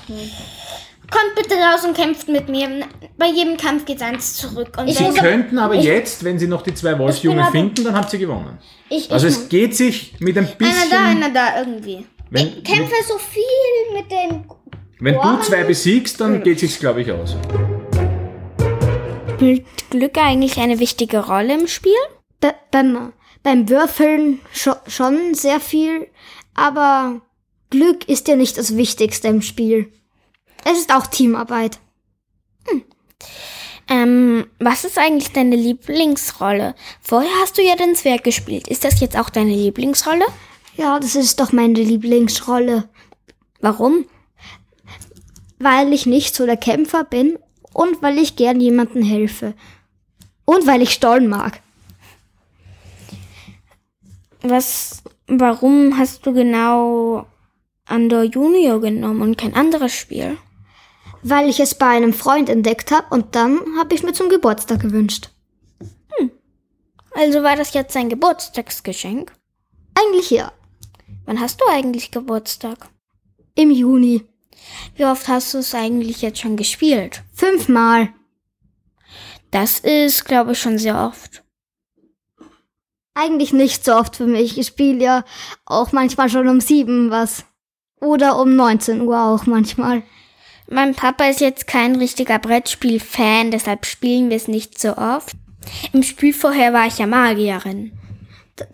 Kommt 1.09 1.35
bitte 1.35 1.55
raus 1.55 1.85
und 1.85 1.95
kämpft 1.95 2.27
mit 2.27 2.49
mir. 2.49 2.67
Bei 3.17 3.27
jedem 3.27 3.55
Kampf 3.55 3.85
geht's 3.85 4.01
eins 4.01 4.35
zurück. 4.35 4.69
Und 4.77 4.87
Ich 4.87 4.99
wenn- 4.99 5.11
Sie 5.13 5.19
könnten 5.19 5.57
aber 5.59 5.75
jetzt, 5.75 6.23
wenn 6.23 6.37
Sie 6.39 6.47
noch 6.47 6.63
die 6.63 6.73
zwei 6.73 6.97
Wolfsjungen 6.99 7.45
finden, 7.51 7.83
dann 7.85 7.95
habt 7.95 8.11
ihr 8.13 8.19
gewonnen. 8.19 8.57
Ich, 8.89 9.11
Also 9.11 9.27
ich, 9.27 9.33
es 9.35 9.49
geht 9.49 9.75
sich 9.75 10.15
mit 10.19 10.37
ein 10.37 10.47
bisschen. 10.57 10.73
einer 10.75 10.89
da, 10.89 11.05
einer 11.05 11.29
da, 11.33 11.59
irgendwie. 11.59 12.05
wenn, 12.29 12.47
ich 12.47 12.63
kämpfe 12.63 12.93
so 13.07 13.17
viel 13.19 13.43
mit 14.01 14.11
dem. 14.11 14.43
wenn 14.99 15.13
du 15.13 15.21
Boah. 15.21 15.39
zwei 15.41 15.63
besiegst, 15.63 16.19
dann 16.19 16.41
geht 16.43 16.59
sich's 16.59 16.79
glaube 16.79 17.01
ich 17.03 17.11
aus. 17.11 17.35
Spielt 19.35 19.65
Glück 19.91 20.17
eigentlich 20.17 20.57
eine 20.57 20.79
wichtige 20.79 21.19
Rolle 21.25 21.53
im 21.53 21.67
Spiel? 21.67 21.93
Be 22.39 22.53
beim, 22.71 23.13
beim 23.43 23.69
Würfeln 23.69 24.39
scho 24.53 24.73
schon 24.87 25.33
sehr 25.33 25.59
viel, 25.59 26.07
aber 26.53 27.21
Glück 27.69 28.07
ist 28.07 28.27
ja 28.27 28.35
nicht 28.35 28.57
das 28.57 28.77
Wichtigste 28.77 29.27
im 29.27 29.41
Spiel. 29.41 29.91
Es 30.65 30.77
ist 30.77 30.93
auch 30.93 31.07
Teamarbeit. 31.07 31.79
Ähm, 33.89 34.47
was 34.59 34.83
ist 34.83 34.97
eigentlich 34.97 35.31
deine 35.31 35.55
Lieblingsrolle? 35.55 36.75
Vorher 37.01 37.31
hast 37.41 37.57
du 37.57 37.61
ja 37.61 37.75
den 37.77 37.95
Zwerg 37.95 38.23
gespielt. 38.23 38.67
Ist 38.67 38.83
das 38.83 38.99
jetzt 38.99 39.17
auch 39.17 39.29
deine 39.29 39.53
Lieblingsrolle? 39.53 40.25
Ja, 40.75 40.99
das 40.99 41.15
ist 41.15 41.39
doch 41.39 41.53
meine 41.53 41.81
Lieblingsrolle, 41.81 42.89
Warum? 43.61 44.05
weil 45.59 45.91
ich 45.93 46.05
nicht 46.05 46.35
so 46.35 46.45
der 46.45 46.57
Kämpfer 46.57 47.03
bin 47.03 47.37
und 47.73 48.01
weil 48.01 48.17
ich 48.17 48.35
gern 48.35 48.59
jemandem 48.59 49.01
helfe. 49.01 49.53
Und 50.45 50.67
weil 50.67 50.81
ich 50.81 50.91
Stollen 50.91 51.27
mag. 51.27 51.61
Was, 54.41 55.03
warum 55.27 55.97
hast 55.97 56.25
du 56.25 56.33
genau 56.33 57.25
Andor 57.85 58.23
Junior 58.23 58.79
genommen 58.79 59.21
und 59.21 59.37
kein 59.37 59.53
anderes 59.53 59.93
Spiel? 59.93 60.37
Weil 61.23 61.49
ich 61.49 61.59
es 61.59 61.75
bei 61.75 61.87
einem 61.87 62.13
Freund 62.13 62.49
entdeckt 62.49 62.91
habe 62.91 63.07
und 63.09 63.35
dann 63.35 63.59
habe 63.77 63.95
ich 63.95 64.03
mir 64.03 64.13
zum 64.13 64.29
Geburtstag 64.29 64.81
gewünscht. 64.81 65.29
Also 67.17 67.41
war 67.41 67.55
das 67.55 67.73
jetzt 67.73 67.97
ein 67.97 68.09
Geburtstagsgeschenk? 68.09 69.33
Eigentlich 69.95 70.29
ja. 70.29 70.51
Wann 71.25 71.39
hast 71.39 71.59
du 71.59 71.65
eigentlich 71.67 72.11
Geburtstag? 72.11 72.89
Im 73.55 73.71
Juni. 73.71 74.23
Wie 74.95 75.05
oft 75.05 75.27
hast 75.27 75.55
du 75.55 75.57
es 75.57 75.73
eigentlich 75.73 76.21
jetzt 76.21 76.39
schon 76.39 76.57
gespielt? 76.57 77.23
Fünfmal. 77.33 78.09
Das 79.49 79.79
ist, 79.79 80.25
glaube 80.25 80.51
ich, 80.51 80.59
schon 80.59 80.77
sehr 80.77 80.95
oft. 81.07 81.43
Eigentlich 83.19 83.51
nicht 83.51 83.83
so 83.83 83.95
oft 83.95 84.15
für 84.15 84.27
mich. 84.27 84.59
Ich 84.59 84.67
spiele 84.67 85.03
ja 85.03 85.25
auch 85.65 85.91
manchmal 85.91 86.29
schon 86.29 86.47
um 86.47 86.61
sieben 86.61 87.09
was. 87.09 87.45
Oder 87.99 88.39
um 88.39 88.55
19 88.55 89.01
Uhr 89.01 89.19
auch 89.19 89.47
manchmal. 89.47 90.03
Mein 90.69 90.93
Papa 90.93 91.25
ist 91.25 91.39
jetzt 91.39 91.65
kein 91.65 91.95
richtiger 91.95 92.37
Brettspiel-Fan, 92.37 93.51
deshalb 93.51 93.85
spielen 93.85 94.29
wir 94.29 94.37
es 94.37 94.47
nicht 94.47 94.79
so 94.79 94.97
oft. 94.97 95.35
Im 95.93 96.03
Spiel 96.03 96.33
vorher 96.33 96.73
war 96.73 96.85
ich 96.85 96.99
ja 96.99 97.07
Magierin. 97.07 97.93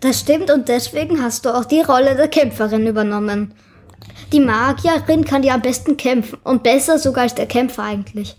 Das 0.00 0.20
stimmt 0.20 0.50
und 0.50 0.68
deswegen 0.68 1.22
hast 1.22 1.44
du 1.44 1.54
auch 1.54 1.64
die 1.64 1.80
Rolle 1.80 2.14
der 2.14 2.28
Kämpferin 2.28 2.86
übernommen. 2.86 3.54
Die 4.32 4.40
Magierin 4.40 5.24
kann 5.24 5.42
ja 5.42 5.54
am 5.54 5.62
besten 5.62 5.96
kämpfen 5.96 6.38
und 6.44 6.62
besser 6.62 6.98
sogar 6.98 7.22
als 7.24 7.34
der 7.34 7.46
Kämpfer 7.46 7.84
eigentlich. 7.84 8.36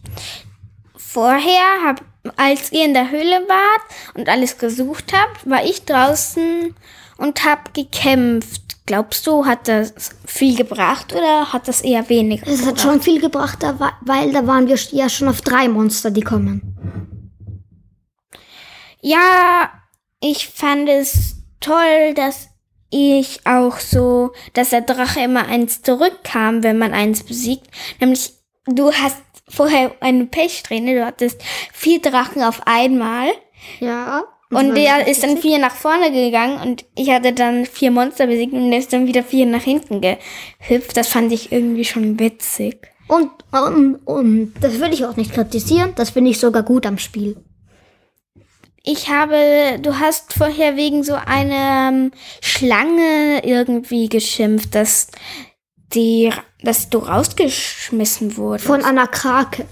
Vorher, 0.97 1.83
hab, 1.83 2.01
als 2.35 2.71
ihr 2.71 2.85
in 2.85 2.93
der 2.93 3.11
Höhle 3.11 3.45
wart 3.47 3.81
und 4.15 4.29
alles 4.29 4.57
gesucht 4.57 5.13
habt, 5.13 5.49
war 5.49 5.63
ich 5.63 5.85
draußen 5.85 6.75
und 7.17 7.45
hab 7.45 7.73
gekämpft. 7.73 8.61
Glaubst 8.85 9.25
du, 9.25 9.45
hat 9.45 9.67
das 9.67 9.93
viel 10.25 10.55
gebracht 10.55 11.13
oder 11.13 11.51
hat 11.51 11.67
das 11.67 11.81
eher 11.81 12.07
weniger? 12.09 12.47
Es 12.47 12.65
hat 12.65 12.79
schon 12.79 13.01
viel 13.01 13.19
gebracht, 13.19 13.59
weil 14.01 14.31
da 14.31 14.45
waren 14.45 14.67
wir 14.67 14.77
ja 14.91 15.09
schon 15.09 15.27
auf 15.27 15.41
drei 15.41 15.67
Monster, 15.67 16.11
die 16.11 16.21
kommen. 16.21 16.61
Ja, 19.01 19.71
ich 20.21 20.47
fand 20.49 20.87
es 20.89 21.37
toll, 21.59 22.13
dass 22.15 22.49
ich 22.91 23.41
auch 23.45 23.79
so, 23.79 24.33
dass 24.53 24.69
der 24.69 24.81
Drache 24.81 25.21
immer 25.21 25.47
eins 25.47 25.81
zurückkam, 25.81 26.63
wenn 26.63 26.77
man 26.77 26.93
eins 26.93 27.23
besiegt. 27.23 27.67
Nämlich, 27.99 28.33
du 28.65 28.91
hast 28.91 29.17
vorher 29.47 29.91
eine 29.99 30.25
Pechsträhne, 30.25 30.95
du 30.95 31.05
hattest 31.05 31.41
vier 31.73 32.01
Drachen 32.01 32.43
auf 32.43 32.61
einmal. 32.65 33.29
Ja. 33.79 34.23
Und 34.51 34.75
der 34.75 35.07
ist 35.07 35.23
dann 35.23 35.37
vier 35.37 35.57
nach 35.57 35.75
vorne 35.75 36.11
gegangen 36.11 36.61
und 36.61 36.85
ich 36.95 37.09
hatte 37.09 37.33
dann 37.33 37.65
vier 37.65 37.91
Monster 37.91 38.27
besiegt 38.27 38.53
und 38.53 38.69
der 38.69 38.79
ist 38.79 38.93
dann 38.93 39.07
wieder 39.07 39.23
vier 39.23 39.45
nach 39.45 39.63
hinten 39.63 40.01
gehüpft. 40.01 40.95
Das 40.95 41.07
fand 41.07 41.31
ich 41.31 41.51
irgendwie 41.51 41.83
schon 41.83 42.19
witzig. 42.19 42.87
Und, 43.07 43.29
und, 43.51 43.95
und 44.05 44.53
das 44.61 44.79
will 44.79 44.93
ich 44.93 45.05
auch 45.05 45.15
nicht 45.15 45.33
kritisieren, 45.33 45.93
das 45.95 46.11
finde 46.11 46.31
ich 46.31 46.39
sogar 46.39 46.63
gut 46.63 46.85
am 46.85 46.97
Spiel. 46.97 47.37
Ich 48.83 49.09
habe, 49.09 49.79
du 49.81 49.99
hast 49.99 50.33
vorher 50.33 50.75
wegen 50.75 51.03
so 51.03 51.15
einer 51.15 51.89
ähm, 51.91 52.11
Schlange 52.41 53.41
irgendwie 53.43 54.09
geschimpft, 54.09 54.75
dass 54.75 55.07
die, 55.95 56.31
dass 56.61 56.89
du 56.89 56.99
rausgeschmissen 56.99 58.37
wurdest. 58.37 58.67
Von 58.67 58.83
einer 58.83 59.07
Krake. 59.07 59.65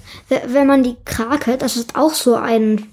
Wenn 0.48 0.68
man 0.68 0.84
die 0.84 0.96
Krake, 1.06 1.58
das 1.58 1.76
ist 1.76 1.96
auch 1.96 2.14
so 2.14 2.36
ein 2.36 2.88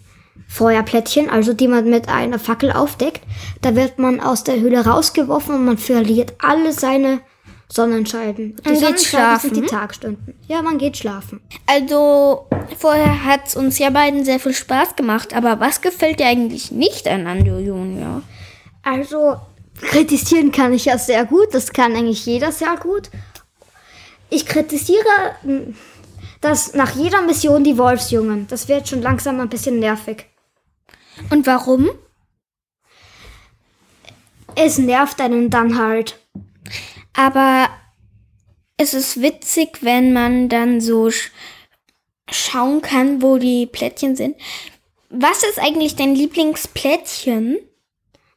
Feuerplättchen, 0.49 1.31
also 1.31 1.53
die 1.53 1.69
man 1.69 1.89
mit 1.89 2.09
einer 2.09 2.39
Fackel 2.39 2.73
aufdeckt, 2.73 3.23
da 3.63 3.77
wird 3.77 3.99
man 3.99 4.21
aus 4.21 4.43
der 4.45 4.59
Höhle 4.59 4.85
rausgeworfen 4.85 5.55
und 5.55 5.65
man 5.65 5.79
verliert 5.79 6.35
alle 6.41 6.73
seine 6.73 7.21
Sonnenscheiben. 7.69 8.57
Die 8.57 8.69
Man 8.69 8.75
geht 8.75 8.83
Sonnenscheiben 8.83 9.41
sind 9.41 9.57
die 9.57 9.61
schlafen? 9.61 9.79
Tagstunden. 9.79 10.35
Ja, 10.49 10.61
man 10.61 10.79
geht 10.79 10.97
schlafen. 10.97 11.41
Also, 11.67 12.49
vorher 12.79 13.25
hat's 13.25 13.55
uns 13.55 13.79
ja 13.79 13.91
beiden 13.91 14.25
sehr 14.25 14.41
viel 14.41 14.55
Spaß 14.55 14.97
gemacht, 14.97 15.35
aber 15.35 15.61
was 15.61 15.81
gefällt 15.81 16.19
dir 16.19 16.27
eigentlich 16.27 16.73
nicht 16.73 17.07
an 17.07 17.29
Ando 17.29 17.59
Junior? 17.59 18.23
Also, 18.83 19.37
kritisieren 19.81 20.53
kann 20.53 20.73
ich 20.73 20.87
ja 20.87 20.99
sehr 20.99 21.25
gut. 21.25 21.53
Das 21.53 21.73
kann 21.73 21.95
eigentlich 21.95 22.27
jeder 22.27 22.53
sehr 22.53 22.77
gut. 22.77 23.11
Ich 24.29 24.47
kritisiere, 24.47 25.35
mh, 25.43 25.75
dass 26.41 26.75
nach 26.75 26.95
jeder 26.95 27.23
Mission 27.23 27.65
die 27.65 27.79
Wolfsjungen. 27.79 28.47
Das 28.49 28.69
wird 28.69 28.89
schon 28.89 29.03
langsam 29.03 29.41
ein 29.41 29.49
bisschen 29.49 29.79
nervig. 29.79 30.27
Und 31.31 31.47
warum? 31.47 31.91
Es 34.55 34.79
nervt 34.79 35.21
einen 35.21 35.51
dann 35.51 35.79
halt. 35.79 36.19
Aber 37.13 37.69
es 38.77 38.95
ist 38.95 39.21
witzig, 39.21 39.83
wenn 39.83 40.13
man 40.13 40.49
dann 40.49 40.81
so 40.81 41.11
sch 41.11 41.31
schauen 42.31 42.81
kann, 42.81 43.23
wo 43.23 43.39
die 43.39 43.67
Plättchen 43.67 44.15
sind. 44.15 44.37
Was 45.11 45.43
ist 45.43 45.59
eigentlich 45.59 45.97
dein 45.97 46.15
Lieblingsplättchen? 46.15 47.59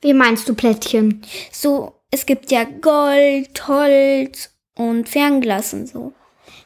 Wie 0.03 0.13
meinst 0.13 0.50
du 0.50 0.53
Plättchen? 0.53 1.22
So, 1.51 1.93
es 2.12 2.25
gibt 2.25 2.51
ja 2.51 2.65
Gold, 2.65 3.67
Holz 3.67 4.50
und 4.75 5.07
Fernglas 5.07 5.74
und 5.74 5.88
so. 5.88 6.13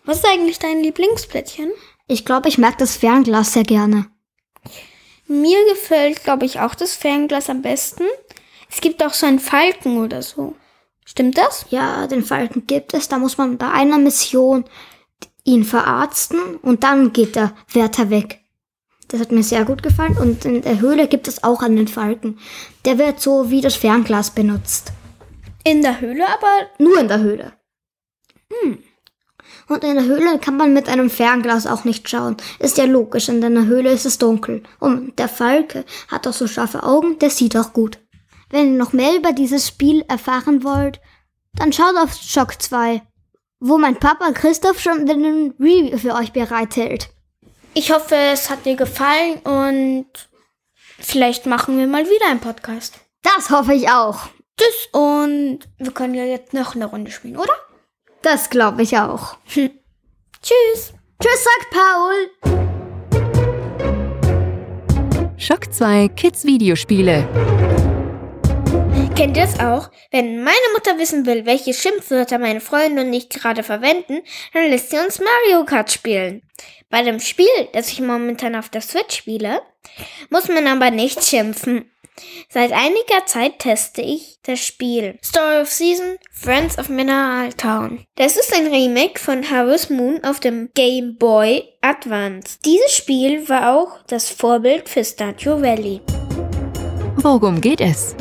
Was 0.05 0.17
ist 0.17 0.25
eigentlich 0.25 0.57
dein 0.57 0.81
Lieblingsplättchen? 0.81 1.69
Ich 2.07 2.25
glaube, 2.25 2.49
ich 2.49 2.57
mag 2.57 2.79
das 2.79 2.97
Fernglas 2.97 3.53
sehr 3.53 3.63
gerne. 3.63 4.07
Mir 5.27 5.59
gefällt, 5.69 6.23
glaube 6.23 6.45
ich, 6.45 6.59
auch 6.59 6.73
das 6.73 6.95
Fernglas 6.95 7.49
am 7.49 7.61
besten. 7.61 8.05
Es 8.71 8.81
gibt 8.81 9.05
auch 9.05 9.13
so 9.13 9.27
einen 9.27 9.39
Falken 9.39 9.97
oder 10.03 10.23
so. 10.23 10.55
Stimmt 11.05 11.37
das? 11.37 11.67
Ja, 11.69 12.07
den 12.07 12.23
Falken 12.23 12.65
gibt 12.65 12.95
es. 12.95 13.07
Da 13.07 13.19
muss 13.19 13.37
man 13.37 13.59
bei 13.59 13.69
einer 13.69 13.99
Mission 13.99 14.65
ihn 15.43 15.63
verarzten 15.63 16.55
und 16.55 16.83
dann 16.83 17.13
geht 17.13 17.35
der 17.35 17.55
Wärter 17.71 18.09
weg. 18.09 18.41
Das 19.09 19.21
hat 19.21 19.31
mir 19.31 19.43
sehr 19.43 19.65
gut 19.65 19.83
gefallen. 19.83 20.17
Und 20.17 20.45
in 20.45 20.61
der 20.61 20.79
Höhle 20.79 21.07
gibt 21.07 21.27
es 21.27 21.43
auch 21.43 21.61
einen 21.61 21.87
Falken. 21.87 22.39
Der 22.85 22.97
wird 22.97 23.21
so 23.21 23.49
wie 23.49 23.61
das 23.61 23.75
Fernglas 23.75 24.31
benutzt. 24.31 24.91
In 25.63 25.81
der 25.81 26.01
Höhle, 26.01 26.25
aber 26.25 26.67
Nur 26.77 26.99
in 26.99 27.07
der 27.07 27.19
Höhle. 27.19 27.53
Hm. 28.51 28.79
Und 29.69 29.83
in 29.83 29.95
der 29.95 30.05
Höhle 30.05 30.39
kann 30.39 30.55
man 30.55 30.73
mit 30.73 30.87
einem 30.87 31.09
Fernglas 31.09 31.67
auch 31.67 31.83
nicht 31.83 32.09
schauen. 32.09 32.37
Ist 32.59 32.77
ja 32.77 32.85
logisch, 32.85 33.27
in 33.27 33.41
der 33.41 33.65
Höhle 33.65 33.91
ist 33.91 34.05
es 34.05 34.17
dunkel. 34.17 34.63
Und 34.79 35.19
der 35.19 35.27
Falke 35.27 35.83
hat 36.07 36.25
auch 36.25 36.33
so 36.33 36.47
scharfe 36.47 36.83
Augen, 36.83 37.19
der 37.19 37.29
sieht 37.29 37.57
auch 37.57 37.73
gut. 37.73 37.99
Wenn 38.49 38.73
ihr 38.73 38.77
noch 38.77 38.93
mehr 38.93 39.17
über 39.17 39.33
dieses 39.33 39.67
Spiel 39.67 40.05
erfahren 40.07 40.63
wollt, 40.63 41.01
dann 41.53 41.73
schaut 41.73 41.97
auf 41.97 42.13
Shock 42.13 42.61
2, 42.61 43.01
wo 43.59 43.77
mein 43.77 43.97
Papa 43.97 44.31
Christoph 44.31 44.79
schon 44.79 45.05
den 45.05 45.53
Review 45.59 45.97
für 45.97 46.15
euch 46.15 46.31
bereithält. 46.31 47.09
Ich 47.77 47.91
hoffe, 47.91 48.15
es 48.15 48.49
hat 48.49 48.65
dir 48.65 48.75
gefallen 48.75 49.35
und 49.43 50.07
vielleicht 50.99 51.45
machen 51.45 51.77
wir 51.77 51.85
mal 51.85 52.05
wieder 52.05 52.25
einen 52.27 52.39
Podcast. 52.39 52.95
Das 53.21 53.51
hoffe 53.51 53.75
ich 53.75 53.87
auch. 53.87 54.29
Tschüss 54.59 54.89
und 54.93 55.59
wir 55.77 55.91
können 55.91 56.15
ja 56.15 56.23
jetzt 56.23 56.55
noch 56.55 56.73
eine 56.73 56.87
Runde 56.87 57.11
spielen, 57.11 57.37
oder? 57.37 57.53
Das 58.23 58.49
glaube 58.49 58.81
ich 58.81 58.97
auch. 58.97 59.37
Tschüss. 59.45 59.69
Tschüss, 60.41 60.93
sagt 61.21 61.69
Paul. 61.69 62.31
Schock 65.37 65.71
2 65.71 66.07
Kids 66.15 66.45
Videospiele. 66.45 67.27
Kennt 69.15 69.35
ihr 69.35 69.43
es 69.43 69.59
auch? 69.59 69.89
Wenn 70.11 70.43
meine 70.43 70.57
Mutter 70.73 70.99
wissen 70.99 71.25
will, 71.25 71.45
welche 71.47 71.73
Schimpfwörter 71.73 72.37
meine 72.37 72.61
Freunde 72.61 73.03
und 73.03 73.13
ich 73.13 73.29
gerade 73.29 73.63
verwenden, 73.63 74.21
dann 74.53 74.69
lässt 74.69 74.91
sie 74.91 74.97
uns 74.97 75.19
Mario 75.19 75.65
Kart 75.65 75.91
spielen. 75.91 76.43
Bei 76.89 77.03
dem 77.03 77.19
Spiel, 77.19 77.45
das 77.73 77.91
ich 77.91 77.99
momentan 77.99 78.55
auf 78.55 78.69
der 78.69 78.79
Switch 78.79 79.17
spiele, 79.17 79.61
muss 80.29 80.47
man 80.47 80.67
aber 80.67 80.89
nicht 80.89 81.21
schimpfen. 81.23 81.91
Seit 82.49 82.71
einiger 82.71 83.25
Zeit 83.25 83.59
teste 83.59 84.01
ich 84.01 84.39
das 84.43 84.65
Spiel 84.65 85.19
Story 85.23 85.61
of 85.61 85.69
Season 85.69 86.17
Friends 86.31 86.79
of 86.79 86.87
Mineral 86.87 87.51
Town. 87.53 88.05
Das 88.15 88.37
ist 88.37 88.55
ein 88.55 88.67
Remake 88.67 89.19
von 89.19 89.47
Harvest 89.49 89.91
Moon 89.91 90.23
auf 90.23 90.39
dem 90.39 90.69
Game 90.73 91.17
Boy 91.17 91.63
Advance. 91.81 92.57
Dieses 92.63 92.95
Spiel 92.95 93.47
war 93.49 93.75
auch 93.75 93.99
das 94.07 94.29
Vorbild 94.29 94.87
für 94.87 95.03
Stardew 95.03 95.61
Valley. 95.61 96.01
Worum 97.17 97.59
geht 97.59 97.81
es? 97.81 98.15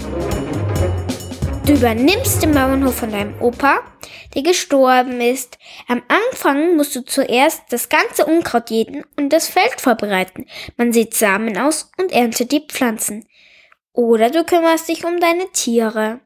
Du 1.64 1.72
übernimmst 1.72 2.42
den 2.42 2.52
Bauernhof 2.52 2.96
von 2.96 3.12
deinem 3.12 3.40
Opa, 3.40 3.78
der 4.36 4.42
gestorben 4.42 5.20
ist. 5.20 5.58
Am 5.88 6.02
Anfang 6.08 6.76
musst 6.76 6.94
du 6.94 7.04
zuerst 7.04 7.62
das 7.70 7.88
ganze 7.88 8.26
Unkraut 8.26 8.70
jäten 8.70 9.04
und 9.16 9.32
das 9.32 9.48
Feld 9.48 9.80
vorbereiten. 9.80 10.46
Man 10.76 10.92
sieht 10.92 11.14
Samen 11.14 11.56
aus 11.56 11.90
und 11.98 12.12
erntet 12.12 12.52
die 12.52 12.64
Pflanzen. 12.66 13.26
Oder 13.92 14.30
du 14.30 14.44
kümmerst 14.44 14.88
dich 14.88 15.04
um 15.04 15.18
deine 15.18 15.50
Tiere. 15.52 16.20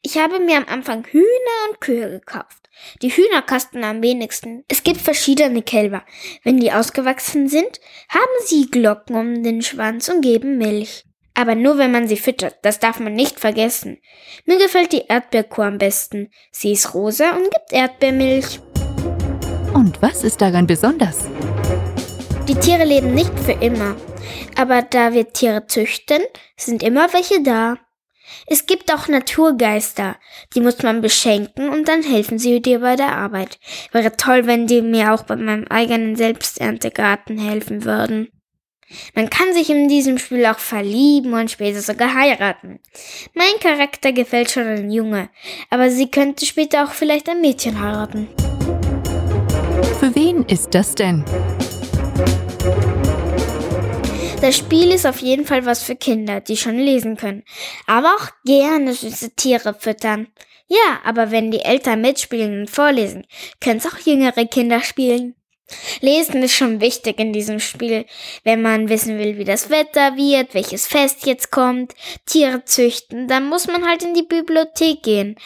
Ich 0.00 0.16
habe 0.16 0.38
mir 0.38 0.56
am 0.56 0.66
Anfang 0.66 1.04
Hühner 1.04 1.68
und 1.68 1.80
Kühe 1.80 2.08
gekauft. 2.10 2.70
Die 3.02 3.10
Hühner 3.10 3.42
kosten 3.42 3.84
am 3.84 4.02
wenigsten. 4.02 4.64
Es 4.68 4.82
gibt 4.82 5.00
verschiedene 5.00 5.62
Kälber. 5.62 6.02
Wenn 6.42 6.58
die 6.58 6.72
ausgewachsen 6.72 7.48
sind, 7.48 7.80
haben 8.08 8.46
sie 8.46 8.70
Glocken 8.70 9.16
um 9.16 9.42
den 9.42 9.62
Schwanz 9.62 10.08
und 10.08 10.22
geben 10.22 10.58
Milch. 10.58 11.04
Aber 11.34 11.56
nur 11.56 11.78
wenn 11.78 11.90
man 11.90 12.06
sie 12.06 12.16
füttert, 12.16 12.56
das 12.62 12.78
darf 12.78 13.00
man 13.00 13.14
nicht 13.14 13.40
vergessen. 13.40 13.98
Mir 14.44 14.58
gefällt 14.58 14.92
die 14.92 15.06
Erdbeerkuh 15.08 15.62
am 15.62 15.78
besten. 15.78 16.30
Sie 16.52 16.72
ist 16.72 16.94
rosa 16.94 17.30
und 17.30 17.50
gibt 17.50 17.72
Erdbeermilch. 17.72 18.60
Und 19.74 20.00
was 20.00 20.22
ist 20.22 20.40
daran 20.40 20.68
besonders? 20.68 21.26
Die 22.46 22.54
Tiere 22.54 22.84
leben 22.84 23.14
nicht 23.14 23.36
für 23.40 23.52
immer. 23.52 23.96
Aber 24.56 24.82
da 24.82 25.12
wir 25.12 25.32
Tiere 25.32 25.66
züchten, 25.66 26.22
sind 26.56 26.82
immer 26.82 27.12
welche 27.12 27.42
da. 27.42 27.78
Es 28.46 28.66
gibt 28.66 28.92
auch 28.92 29.08
Naturgeister, 29.08 30.16
die 30.54 30.60
muss 30.60 30.82
man 30.82 31.00
beschenken 31.00 31.68
und 31.68 31.88
dann 31.88 32.02
helfen 32.02 32.38
sie 32.38 32.60
dir 32.62 32.80
bei 32.80 32.96
der 32.96 33.16
Arbeit. 33.16 33.58
Wäre 33.92 34.16
toll, 34.16 34.46
wenn 34.46 34.66
die 34.66 34.82
mir 34.82 35.12
auch 35.12 35.24
bei 35.24 35.36
meinem 35.36 35.66
eigenen 35.68 36.16
Selbsterntegarten 36.16 37.38
helfen 37.38 37.84
würden. 37.84 38.28
Man 39.14 39.30
kann 39.30 39.52
sich 39.52 39.70
in 39.70 39.88
diesem 39.88 40.18
Spiel 40.18 40.46
auch 40.46 40.58
verlieben 40.58 41.32
und 41.34 41.50
später 41.50 41.80
sogar 41.80 42.14
heiraten. 42.14 42.80
Mein 43.34 43.58
Charakter 43.60 44.12
gefällt 44.12 44.50
schon 44.50 44.66
ein 44.66 44.90
Junge, 44.90 45.30
aber 45.70 45.90
sie 45.90 46.10
könnte 46.10 46.46
später 46.46 46.84
auch 46.84 46.92
vielleicht 46.92 47.28
ein 47.28 47.40
Mädchen 47.40 47.80
heiraten. 47.80 48.28
Für 49.98 50.14
wen 50.14 50.44
ist 50.44 50.74
das 50.74 50.94
denn? 50.94 51.24
Das 54.40 54.58
Spiel 54.58 54.90
ist 54.90 55.06
auf 55.06 55.20
jeden 55.20 55.46
Fall 55.46 55.64
was 55.64 55.82
für 55.82 55.96
Kinder, 55.96 56.40
die 56.42 56.58
schon 56.58 56.76
lesen 56.76 57.16
können, 57.16 57.44
aber 57.86 58.14
auch 58.14 58.28
gerne 58.44 58.92
süße 58.92 59.34
Tiere 59.36 59.72
füttern. 59.72 60.28
Ja, 60.66 61.00
aber 61.04 61.30
wenn 61.30 61.50
die 61.50 61.60
Eltern 61.60 62.00
mitspielen 62.00 62.60
und 62.60 62.70
vorlesen, 62.70 63.26
können 63.60 63.78
es 63.78 63.86
auch 63.86 63.98
jüngere 64.04 64.44
Kinder 64.46 64.82
spielen. 64.82 65.34
Lesen 66.00 66.42
ist 66.42 66.54
schon 66.54 66.80
wichtig 66.80 67.18
in 67.18 67.32
diesem 67.32 67.60
Spiel, 67.60 68.04
wenn 68.42 68.62
man 68.62 68.88
wissen 68.88 69.18
will, 69.18 69.38
wie 69.38 69.44
das 69.44 69.70
Wetter 69.70 70.16
wird, 70.16 70.54
welches 70.54 70.86
Fest 70.86 71.26
jetzt 71.26 71.50
kommt, 71.50 71.94
Tiere 72.26 72.64
züchten, 72.64 73.28
dann 73.28 73.48
muss 73.48 73.66
man 73.66 73.86
halt 73.86 74.02
in 74.02 74.14
die 74.14 74.22
Bibliothek 74.22 75.02
gehen. 75.02 75.36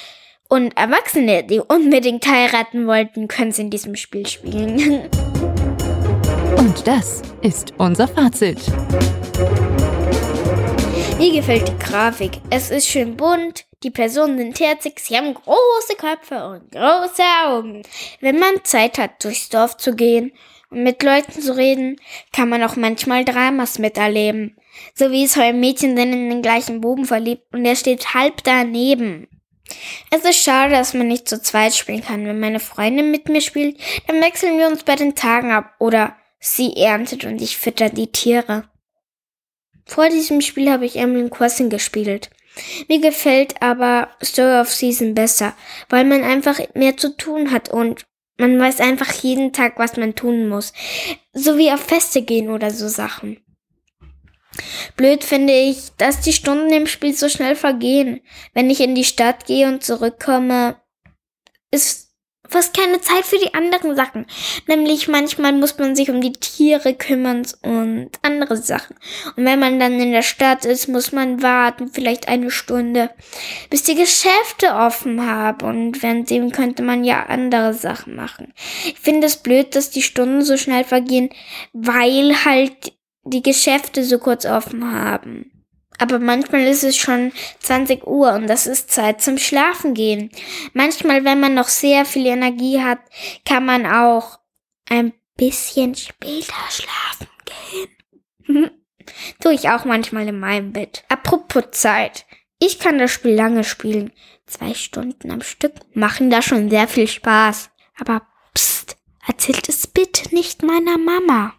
Und 0.48 0.76
Erwachsene, 0.76 1.44
die 1.44 1.60
unbedingt 1.60 2.26
heiraten 2.26 2.86
wollten, 2.86 3.28
können 3.28 3.50
es 3.50 3.58
in 3.58 3.70
diesem 3.70 3.96
Spiel 3.96 4.26
spielen. 4.26 5.08
Und 6.56 6.86
das 6.86 7.22
ist 7.42 7.74
unser 7.78 8.08
Fazit. 8.08 8.58
Mir 11.18 11.32
gefällt 11.32 11.68
die 11.68 11.78
Grafik. 11.78 12.40
Es 12.50 12.70
ist 12.70 12.88
schön 12.88 13.16
bunt, 13.16 13.67
die 13.82 13.90
Personen 13.90 14.38
sind 14.38 14.58
herzig, 14.58 14.98
sie 15.00 15.16
haben 15.16 15.34
große 15.34 15.94
Köpfe 15.96 16.48
und 16.48 16.72
große 16.72 17.22
Augen. 17.46 17.82
Wenn 18.20 18.38
man 18.38 18.64
Zeit 18.64 18.98
hat, 18.98 19.22
durchs 19.22 19.48
Dorf 19.48 19.76
zu 19.76 19.94
gehen 19.94 20.32
und 20.70 20.82
mit 20.82 21.02
Leuten 21.02 21.40
zu 21.40 21.56
reden, 21.56 22.00
kann 22.32 22.48
man 22.48 22.62
auch 22.64 22.76
manchmal 22.76 23.24
Dramas 23.24 23.78
miterleben. 23.78 24.56
So 24.94 25.10
wie 25.10 25.24
es 25.24 25.38
ein 25.38 25.60
Mädchen 25.60 25.96
denn 25.96 26.12
in 26.12 26.30
den 26.30 26.42
gleichen 26.42 26.80
Buben 26.80 27.04
verliebt 27.04 27.52
und 27.52 27.64
er 27.64 27.76
steht 27.76 28.14
halb 28.14 28.42
daneben. 28.44 29.28
Es 30.10 30.24
ist 30.24 30.42
schade, 30.42 30.72
dass 30.72 30.94
man 30.94 31.08
nicht 31.08 31.28
zu 31.28 31.40
zweit 31.40 31.74
spielen 31.74 32.02
kann. 32.02 32.26
Wenn 32.26 32.40
meine 32.40 32.60
Freundin 32.60 33.10
mit 33.10 33.28
mir 33.28 33.40
spielt, 33.40 33.78
dann 34.06 34.20
wechseln 34.20 34.58
wir 34.58 34.66
uns 34.66 34.82
bei 34.82 34.96
den 34.96 35.14
Tagen 35.14 35.52
ab 35.52 35.74
oder 35.78 36.16
sie 36.40 36.76
erntet 36.76 37.24
und 37.24 37.40
ich 37.40 37.58
fütter 37.58 37.90
die 37.90 38.10
Tiere. 38.10 38.64
Vor 39.86 40.08
diesem 40.08 40.40
Spiel 40.40 40.70
habe 40.70 40.84
ich 40.84 40.96
Emily 40.96 41.30
Crossing 41.30 41.70
gespielt. 41.70 42.30
Mir 42.88 43.00
gefällt 43.00 43.60
aber 43.62 44.08
Story 44.22 44.60
of 44.60 44.72
Season 44.72 45.14
besser, 45.14 45.54
weil 45.88 46.04
man 46.04 46.22
einfach 46.22 46.60
mehr 46.74 46.96
zu 46.96 47.16
tun 47.16 47.50
hat 47.50 47.68
und 47.68 48.06
man 48.38 48.58
weiß 48.58 48.80
einfach 48.80 49.12
jeden 49.12 49.52
Tag, 49.52 49.78
was 49.78 49.96
man 49.96 50.14
tun 50.14 50.48
muss. 50.48 50.72
So 51.32 51.58
wie 51.58 51.72
auf 51.72 51.80
Feste 51.80 52.22
gehen 52.22 52.50
oder 52.50 52.70
so 52.70 52.88
Sachen. 52.88 53.40
Blöd 54.96 55.24
finde 55.24 55.52
ich, 55.52 55.90
dass 55.98 56.20
die 56.20 56.32
Stunden 56.32 56.72
im 56.72 56.86
Spiel 56.86 57.14
so 57.14 57.28
schnell 57.28 57.56
vergehen. 57.56 58.20
Wenn 58.54 58.70
ich 58.70 58.80
in 58.80 58.94
die 58.94 59.04
Stadt 59.04 59.46
gehe 59.46 59.68
und 59.68 59.84
zurückkomme, 59.84 60.80
ist 61.70 62.07
fast 62.48 62.76
keine 62.76 63.00
Zeit 63.00 63.24
für 63.24 63.38
die 63.38 63.54
anderen 63.54 63.94
Sachen. 63.94 64.26
Nämlich 64.66 65.08
manchmal 65.08 65.52
muss 65.52 65.78
man 65.78 65.94
sich 65.94 66.10
um 66.10 66.20
die 66.20 66.32
Tiere 66.32 66.94
kümmern 66.94 67.46
und 67.62 68.10
andere 68.22 68.56
Sachen. 68.56 68.96
Und 69.36 69.44
wenn 69.44 69.58
man 69.58 69.78
dann 69.78 70.00
in 70.00 70.12
der 70.12 70.22
Stadt 70.22 70.64
ist, 70.64 70.88
muss 70.88 71.12
man 71.12 71.42
warten, 71.42 71.88
vielleicht 71.88 72.28
eine 72.28 72.50
Stunde, 72.50 73.10
bis 73.70 73.82
die 73.82 73.94
Geschäfte 73.94 74.74
offen 74.74 75.24
haben. 75.26 75.66
Und 75.66 76.02
währenddem 76.02 76.52
könnte 76.52 76.82
man 76.82 77.04
ja 77.04 77.26
andere 77.26 77.74
Sachen 77.74 78.16
machen. 78.16 78.52
Ich 78.84 78.98
finde 78.98 79.26
es 79.26 79.36
blöd, 79.36 79.74
dass 79.76 79.90
die 79.90 80.02
Stunden 80.02 80.42
so 80.42 80.56
schnell 80.56 80.84
vergehen, 80.84 81.30
weil 81.72 82.44
halt 82.44 82.92
die 83.24 83.42
Geschäfte 83.42 84.04
so 84.04 84.18
kurz 84.18 84.46
offen 84.46 84.92
haben. 84.92 85.57
Aber 85.98 86.20
manchmal 86.20 86.62
ist 86.66 86.84
es 86.84 86.96
schon 86.96 87.32
20 87.60 88.06
Uhr 88.06 88.32
und 88.34 88.46
das 88.46 88.66
ist 88.66 88.90
Zeit 88.90 89.20
zum 89.20 89.36
Schlafen 89.36 89.94
gehen. 89.94 90.30
Manchmal, 90.72 91.24
wenn 91.24 91.40
man 91.40 91.54
noch 91.54 91.68
sehr 91.68 92.04
viel 92.04 92.26
Energie 92.26 92.80
hat, 92.80 93.00
kann 93.44 93.66
man 93.66 93.84
auch 93.84 94.38
ein 94.88 95.12
bisschen 95.36 95.94
später 95.94 96.54
schlafen 96.70 97.28
gehen. 98.46 98.70
Tue 99.40 99.54
ich 99.54 99.70
auch 99.70 99.84
manchmal 99.84 100.28
in 100.28 100.38
meinem 100.38 100.72
Bett. 100.72 101.04
Apropos 101.08 101.64
Zeit. 101.72 102.26
Ich 102.60 102.78
kann 102.78 102.98
das 102.98 103.10
Spiel 103.10 103.34
lange 103.34 103.64
spielen. 103.64 104.12
Zwei 104.46 104.74
Stunden 104.74 105.30
am 105.30 105.42
Stück 105.42 105.74
machen 105.94 106.30
da 106.30 106.42
schon 106.42 106.70
sehr 106.70 106.88
viel 106.88 107.08
Spaß. 107.08 107.70
Aber 107.98 108.22
pst, 108.54 108.96
erzählt 109.26 109.68
es 109.68 109.86
bitte 109.86 110.34
nicht 110.34 110.62
meiner 110.62 110.98
Mama. 110.98 111.54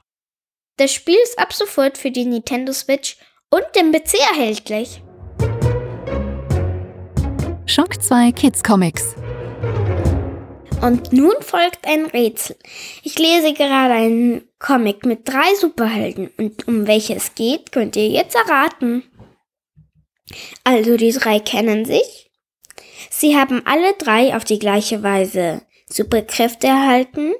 Das 0.78 0.93
Spiel 0.93 1.17
ist 1.23 1.38
ab 1.38 1.54
sofort 1.54 1.97
für 1.97 2.12
die 2.12 2.25
Nintendo 2.25 2.71
Switch 2.71 3.17
und 3.49 3.65
dem 3.75 3.91
PC 3.91 4.15
erhältlich. 4.31 5.01
Schock 7.65 8.01
2 8.01 8.31
Kids 8.31 8.63
Comics. 8.63 9.15
Und 10.81 11.12
nun 11.12 11.35
folgt 11.41 11.85
ein 11.85 12.05
Rätsel. 12.05 12.55
Ich 13.03 13.19
lese 13.19 13.53
gerade 13.53 13.93
einen 13.93 14.47
Comic 14.59 15.05
mit 15.05 15.27
drei 15.27 15.53
Superhelden 15.59 16.31
und 16.38 16.67
um 16.67 16.88
welche 16.88 17.15
es 17.15 17.35
geht, 17.35 17.71
könnt 17.71 17.95
ihr 17.97 18.07
jetzt 18.07 18.35
erraten. 18.35 19.03
Also 20.63 20.95
die 20.95 21.12
drei 21.12 21.39
kennen 21.39 21.85
sich. 21.85 22.31
Sie 23.09 23.35
haben 23.35 23.62
alle 23.65 23.93
drei 23.93 24.35
auf 24.35 24.45
die 24.45 24.59
gleiche 24.59 25.03
Weise 25.03 25.63
Superkräfte 25.88 26.67
erhalten. 26.67 27.33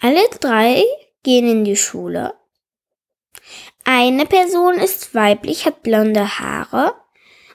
Alle 0.00 0.22
drei 0.40 0.84
gehen 1.24 1.48
in 1.48 1.64
die 1.64 1.76
Schule. 1.76 2.34
Eine 3.88 4.26
Person 4.26 4.74
ist 4.74 5.14
weiblich, 5.14 5.64
hat 5.64 5.84
blonde 5.84 6.40
Haare 6.40 6.94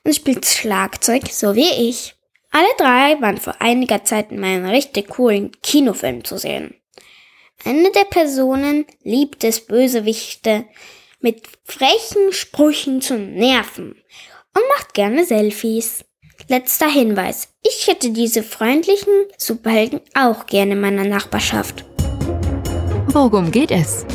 und 0.06 0.16
spielt 0.16 0.46
Schlagzeug, 0.46 1.24
so 1.30 1.56
wie 1.56 1.90
ich. 1.90 2.16
Alle 2.52 2.70
drei 2.78 3.22
waren 3.22 3.36
vor 3.36 3.56
einiger 3.60 4.06
Zeit 4.06 4.32
in 4.32 4.40
meinem 4.40 4.66
richtig 4.66 5.10
coolen 5.10 5.52
Kinofilm 5.62 6.24
zu 6.24 6.38
sehen. 6.38 6.74
Eine 7.66 7.92
der 7.92 8.06
Personen 8.06 8.86
liebt 9.04 9.44
es, 9.44 9.60
Bösewichte 9.60 10.64
mit 11.20 11.44
frechen 11.66 12.32
Sprüchen 12.32 13.02
zu 13.02 13.18
nerven 13.18 14.02
und 14.56 14.64
macht 14.78 14.94
gerne 14.94 15.26
Selfies. 15.26 16.06
Letzter 16.48 16.90
Hinweis. 16.90 17.50
Ich 17.62 17.88
hätte 17.88 18.12
diese 18.12 18.42
freundlichen 18.42 19.26
Superhelden 19.38 20.00
auch 20.14 20.46
gerne 20.46 20.72
in 20.72 20.82
meiner 20.82 21.04
Nachbarschaft. 21.04 21.84
Worum 23.08 23.52
geht 23.52 23.72
es? 23.72 24.06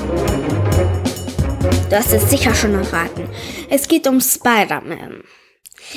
Du 1.66 1.96
hast 1.96 2.12
es 2.12 2.30
sicher 2.30 2.54
schon 2.54 2.74
erraten. 2.74 3.28
Es 3.70 3.88
geht 3.88 4.06
um 4.06 4.20
Spider-Man. 4.20 5.22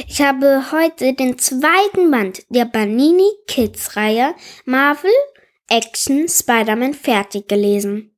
Ich 0.08 0.21
habe 0.21 0.71
heute 0.71 1.13
den 1.13 1.38
zweiten 1.38 2.12
Band 2.12 2.43
der 2.49 2.65
Banini 2.65 3.29
Kids 3.47 3.95
Reihe 3.95 4.36
Marvel 4.65 5.12
Action 5.67 6.27
Spider-Man 6.27 6.93
fertig 6.93 7.47
gelesen. 7.47 8.15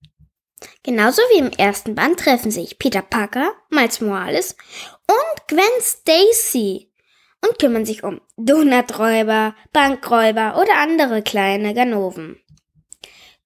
Genauso 0.84 1.22
wie 1.34 1.40
im 1.40 1.52
ersten 1.52 1.96
Band 1.96 2.20
treffen 2.20 2.52
sich 2.52 2.78
Peter 2.80 3.02
Parker, 3.02 3.54
Miles 3.70 4.02
Morales 4.02 4.56
und 5.08 5.48
Gwen 5.48 5.82
Stacy 5.82 6.92
und 7.46 7.60
kümmern 7.60 7.86
sich 7.86 8.04
um 8.04 8.22
Donuträuber, 8.38 9.56
Bankräuber 9.74 10.58
oder 10.62 10.78
andere 10.78 11.22
kleine 11.22 11.74
Ganoven. 11.74 12.41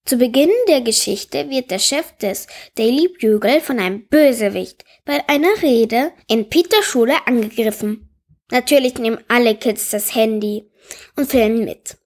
Zu 0.05 0.17
Beginn 0.17 0.51
der 0.67 0.81
Geschichte 0.81 1.49
wird 1.49 1.71
der 1.71 1.79
Chef 1.79 2.11
des 2.17 2.45
Daily 2.75 3.07
Bugle 3.19 3.59
von 3.59 3.79
einem 3.79 4.07
Bösewicht 4.07 4.85
bei 5.03 5.27
einer 5.27 5.63
Rede 5.63 6.11
in 6.27 6.47
Peters 6.47 6.85
Schule 6.85 7.15
angegriffen. 7.25 8.07
Natürlich 8.51 8.99
nehmen 8.99 9.23
alle 9.27 9.55
Kids 9.55 9.89
das 9.89 10.13
Handy 10.13 10.69
und 11.15 11.31
filmen 11.31 11.65
mit. 11.65 11.97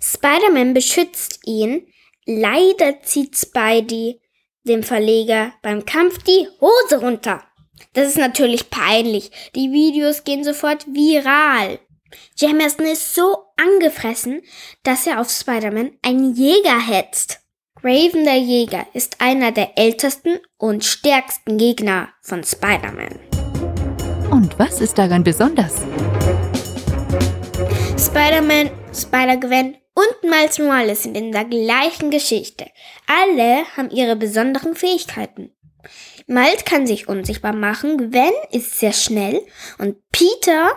Spider-Man 0.00 0.72
beschützt 0.72 1.40
ihn. 1.44 1.86
Leider 2.24 3.02
zieht 3.02 3.36
Spidey 3.36 4.22
dem 4.64 4.82
Verleger 4.82 5.52
beim 5.60 5.84
Kampf 5.84 6.22
die 6.22 6.48
Hose 6.60 7.00
runter. 7.00 7.44
Das 7.92 8.08
ist 8.08 8.18
natürlich 8.18 8.70
peinlich. 8.70 9.30
Die 9.54 9.70
Videos 9.70 10.24
gehen 10.24 10.42
sofort 10.42 10.86
viral. 10.86 11.80
Jameson 12.36 12.86
ist 12.86 13.14
so 13.14 13.46
angefressen, 13.56 14.42
dass 14.82 15.06
er 15.06 15.20
auf 15.20 15.30
Spider-Man 15.30 15.92
einen 16.02 16.34
Jäger 16.34 16.78
hetzt. 16.78 17.40
Raven 17.82 18.24
der 18.24 18.38
Jäger 18.38 18.86
ist 18.94 19.20
einer 19.20 19.52
der 19.52 19.78
ältesten 19.78 20.38
und 20.58 20.84
stärksten 20.84 21.58
Gegner 21.58 22.08
von 22.22 22.42
Spider-Man. 22.42 23.18
Und 24.30 24.58
was 24.58 24.80
ist 24.80 24.98
daran 24.98 25.22
besonders? 25.22 25.82
Spider-Man, 27.98 28.70
Spider-Gwen 28.92 29.76
und 29.94 30.30
Miles 30.30 30.58
Morales 30.58 31.02
sind 31.04 31.16
in 31.16 31.32
der 31.32 31.44
gleichen 31.44 32.10
Geschichte. 32.10 32.66
Alle 33.06 33.64
haben 33.76 33.90
ihre 33.90 34.16
besonderen 34.16 34.74
Fähigkeiten. 34.74 35.52
Miles 36.26 36.64
kann 36.64 36.86
sich 36.86 37.08
unsichtbar 37.08 37.54
machen, 37.54 38.10
Gwen 38.10 38.32
ist 38.50 38.78
sehr 38.78 38.92
schnell 38.92 39.40
und 39.78 39.96
Peter 40.10 40.72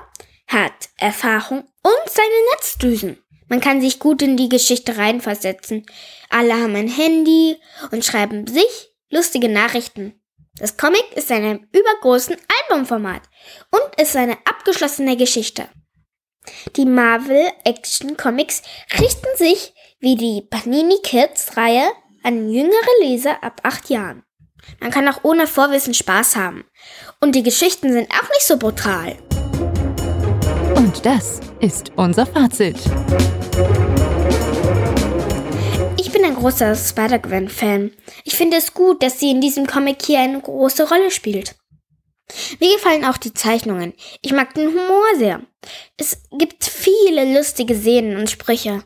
hat 0.50 0.90
Erfahrung 0.98 1.60
und 1.60 2.10
seine 2.10 2.28
Netzdüsen. 2.52 3.24
Man 3.48 3.62
kann 3.62 3.82
sich 3.82 4.00
gut 4.00 4.22
in 4.22 4.38
die 4.38 4.50
Geschichte 4.50 4.98
reinversetzen. 4.98 5.86
Alle 6.30 6.54
haben 6.54 6.76
ein 6.76 6.88
Handy 6.88 7.58
und 7.92 8.04
schreiben 8.04 8.46
sich 8.46 8.92
lustige 9.10 9.50
Nachrichten. 9.50 10.22
Das 10.58 10.78
Comic 10.78 11.06
ist 11.16 11.32
in 11.32 11.38
einem 11.38 11.68
übergroßen 11.72 12.36
Albumformat 12.70 13.22
und 13.72 14.02
ist 14.02 14.16
eine 14.16 14.38
abgeschlossene 14.46 15.16
Geschichte. 15.16 15.70
Die 16.76 16.86
Marvel 16.86 17.48
Action 17.64 18.18
Comics 18.18 18.62
richten 19.00 19.38
sich 19.38 19.74
wie 20.00 20.16
die 20.16 20.42
Panini 20.50 20.98
Kids 21.04 21.58
Reihe 21.58 21.92
an 22.24 22.52
jüngere 22.52 22.74
Leser 23.02 23.44
ab 23.44 23.62
acht 23.64 23.90
Jahren. 23.90 24.24
Man 24.80 24.92
kann 24.92 25.08
auch 25.08 25.24
ohne 25.24 25.48
Vorwissen 25.48 25.94
Spaß 25.94 26.36
haben. 26.36 26.66
Und 27.22 27.34
die 27.34 27.44
Geschichten 27.44 27.94
sind 27.94 28.12
auch 28.12 28.30
nicht 28.30 28.46
so 28.46 28.58
brutal. 28.58 29.18
Und 30.80 31.06
das 31.06 31.42
ist 31.60 31.92
unser 31.98 32.26
Fazit. 32.26 32.78
Ich 36.00 36.10
bin 36.10 36.24
ein 36.24 36.36
großer 36.36 36.74
Spider-Gwen-Fan. 36.74 37.92
Ich 38.24 38.38
finde 38.38 38.56
es 38.56 38.74
gut, 38.74 39.04
dass 39.04 39.20
sie 39.20 39.30
in 39.30 39.42
diesem 39.42 39.68
Comic 39.68 40.02
hier 40.02 40.20
eine 40.20 40.40
große 40.40 40.88
Rolle 40.88 41.12
spielt. 41.12 41.56
Mir 42.62 42.76
gefallen 42.76 43.04
auch 43.04 43.18
die 43.18 43.34
Zeichnungen. 43.34 43.94
Ich 44.22 44.32
mag 44.32 44.54
den 44.54 44.70
Humor 44.70 45.04
sehr. 45.18 45.42
Es 45.98 46.24
gibt 46.38 46.64
viele 46.64 47.38
lustige 47.38 47.76
Szenen 47.76 48.16
und 48.16 48.30
Sprüche. 48.30 48.82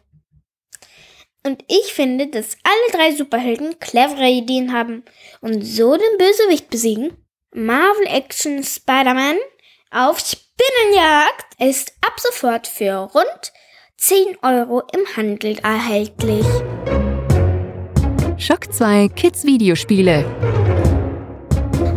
Und 1.46 1.64
ich 1.68 1.94
finde, 1.94 2.26
dass 2.26 2.58
alle 2.64 2.98
drei 2.98 3.16
Superhelden 3.16 3.78
clevere 3.78 4.30
Ideen 4.30 4.74
haben 4.74 5.04
und 5.42 5.62
so 5.62 5.96
den 5.96 6.18
Bösewicht 6.18 6.72
besiegen. 6.72 7.16
Marvel 7.54 8.08
Action 8.08 8.64
Spider-Man 8.64 9.36
auf 9.94 10.20
Spinnenjagd 10.20 11.54
ist 11.60 11.94
ab 12.02 12.20
sofort 12.20 12.66
für 12.66 12.94
rund 13.14 13.54
10 13.98 14.38
Euro 14.42 14.82
im 14.92 15.06
Handel 15.16 15.60
erhältlich. 15.60 16.46
Schock 18.38 18.74
2 18.74 19.10
Kids 19.10 19.46
Videospiele. 19.46 20.26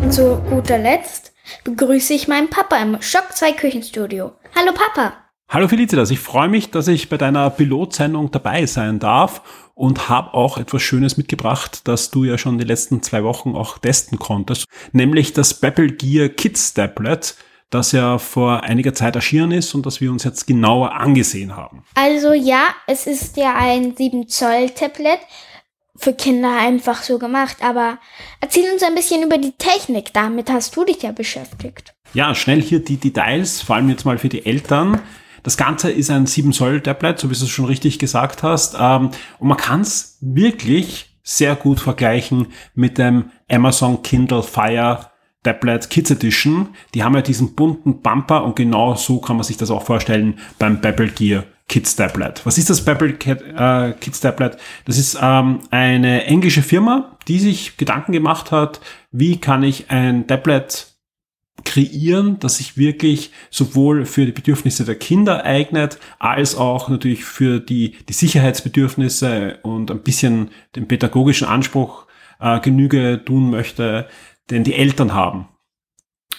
Und 0.03 0.13
zu 0.13 0.37
guter 0.51 0.79
Letzt 0.79 1.33
begrüße 1.65 2.13
ich 2.13 2.29
meinen 2.29 2.51
Papa 2.51 2.77
im 2.77 3.01
Schock 3.01 3.33
2 3.33 3.53
Küchenstudio. 3.53 4.33
Hallo 4.55 4.73
Papa. 4.75 5.15
Hallo 5.49 5.69
Felicitas, 5.69 6.11
ich 6.11 6.19
freue 6.19 6.49
mich, 6.49 6.71
dass 6.71 6.89
ich 6.89 7.09
bei 7.09 7.17
deiner 7.17 7.49
Pilotsendung 7.51 8.31
dabei 8.31 8.67
sein 8.67 8.99
darf 8.99 9.71
und 9.75 10.09
habe 10.09 10.35
auch 10.35 10.59
etwas 10.59 10.83
Schönes 10.83 11.17
mitgebracht, 11.17 11.89
das 11.89 12.11
du 12.11 12.25
ja 12.25 12.37
schon 12.37 12.59
die 12.59 12.65
letzten 12.65 13.03
zwei 13.03 13.25
Wochen 13.25 13.55
auch 13.55 13.79
testen 13.79 14.19
konntest, 14.19 14.67
nämlich 14.93 15.33
das 15.33 15.55
Babel 15.55 15.93
Gear 15.93 16.29
Kids 16.29 16.75
Tablet, 16.75 17.37
das 17.77 17.93
ja 17.93 18.19
vor 18.19 18.65
einiger 18.65 18.95
Zeit 18.95 19.15
erschienen 19.15 19.53
ist 19.53 19.75
und 19.75 19.87
das 19.87 20.01
wir 20.01 20.11
uns 20.11 20.25
jetzt 20.25 20.47
genauer 20.47 20.95
angesehen 20.95 21.57
haben. 21.57 21.85
Also 21.95 22.33
ja, 22.33 22.65
es 22.87 23.07
ist 23.07 23.37
ja 23.37 23.55
ein 23.55 23.95
7 23.97 24.29
Zoll 24.29 24.71
Tablet 24.71 25.21
für 25.99 26.12
Kinder 26.12 26.57
einfach 26.59 27.03
so 27.03 27.19
gemacht, 27.19 27.59
aber 27.61 27.99
erzähl 28.41 28.71
uns 28.73 28.83
ein 28.83 28.95
bisschen 28.95 29.23
über 29.23 29.39
die 29.39 29.53
Technik, 29.53 30.12
damit 30.12 30.51
hast 30.51 30.77
du 30.77 30.85
dich 30.85 31.03
ja 31.03 31.12
beschäftigt. 31.12 31.95
Ja, 32.12 32.35
schnell 32.35 32.61
hier 32.61 32.81
die 32.81 32.99
Details, 32.99 33.62
vor 33.62 33.77
allem 33.77 33.89
jetzt 33.89 34.05
mal 34.05 34.19
für 34.19 34.29
die 34.29 34.45
Eltern. 34.45 35.01
Das 35.43 35.57
Ganze 35.57 35.91
ist 35.91 36.11
ein 36.11 36.27
7 36.27 36.53
Zoll 36.53 36.81
Tablet, 36.81 37.19
so 37.19 37.31
wie 37.31 37.35
du 37.35 37.45
es 37.45 37.49
schon 37.49 37.67
richtig 37.67 37.99
gesagt 37.99 38.43
hast. 38.43 38.77
Ähm, 38.79 39.11
und 39.39 39.49
man 39.49 39.57
kann 39.57 39.83
es 39.83 40.19
wirklich 40.21 41.17
sehr 41.23 41.57
gut 41.57 41.81
vergleichen 41.81 42.49
mit 42.75 42.99
dem 42.99 43.31
Amazon 43.51 44.03
Kindle 44.03 44.43
Fire 44.43 45.11
Tablet 45.47 45.89
Kids 45.91 46.11
Edition. 46.11 46.71
Die 46.93 47.05
haben 47.05 47.15
ja 47.15 47.23
diesen 47.23 47.55
bunten 47.55 48.03
Bumper 48.03 48.43
und 48.43 48.57
genau 48.57 48.97
so 48.97 49.21
kann 49.21 49.37
man 49.37 49.45
sich 49.45 49.57
das 49.57 49.71
auch 49.71 49.85
vorstellen 49.85 50.41
beim 50.59 50.81
Babel 50.81 51.09
Gear 51.09 51.45
Kids 51.69 51.95
Tablet. 51.95 52.45
Was 52.45 52.59
ist 52.59 52.69
das 52.69 52.85
Babel 52.85 53.11
äh, 53.11 53.93
Kids 53.93 54.21
Tablet? 54.21 54.57
Das 54.87 54.99
ist 54.99 55.17
ähm, 55.23 55.61
eine 55.71 56.25
englische 56.25 56.63
Firma, 56.63 57.17
die 57.29 57.39
sich 57.39 57.77
Gedanken 57.77 58.11
gemacht 58.11 58.51
hat, 58.51 58.81
wie 59.13 59.41
kann 59.41 59.63
ich 59.63 59.89
ein 59.89 60.27
Tablet 60.27 60.89
kreieren, 61.65 62.41
das 62.41 62.57
sich 62.57 62.77
wirklich 62.77 63.31
sowohl 63.51 64.05
für 64.05 64.27
die 64.27 64.33
Bedürfnisse 64.33 64.85
der 64.85 64.97
Kinder 64.97 65.45
eignet, 65.45 65.99
als 66.19 66.57
auch 66.57 66.89
natürlich 66.89 67.25
für 67.25 67.61
die, 67.61 67.95
die 68.09 68.13
Sicherheitsbedürfnisse 68.13 69.61
und 69.63 69.93
ein 69.93 70.03
bisschen 70.03 70.51
den 70.75 70.89
pädagogischen 70.89 71.47
Anspruch 71.47 72.07
äh, 72.41 72.59
Genüge 72.61 73.23
tun 73.25 73.51
möchte, 73.51 74.09
den 74.51 74.65
die 74.65 74.75
Eltern 74.75 75.15
haben. 75.15 75.49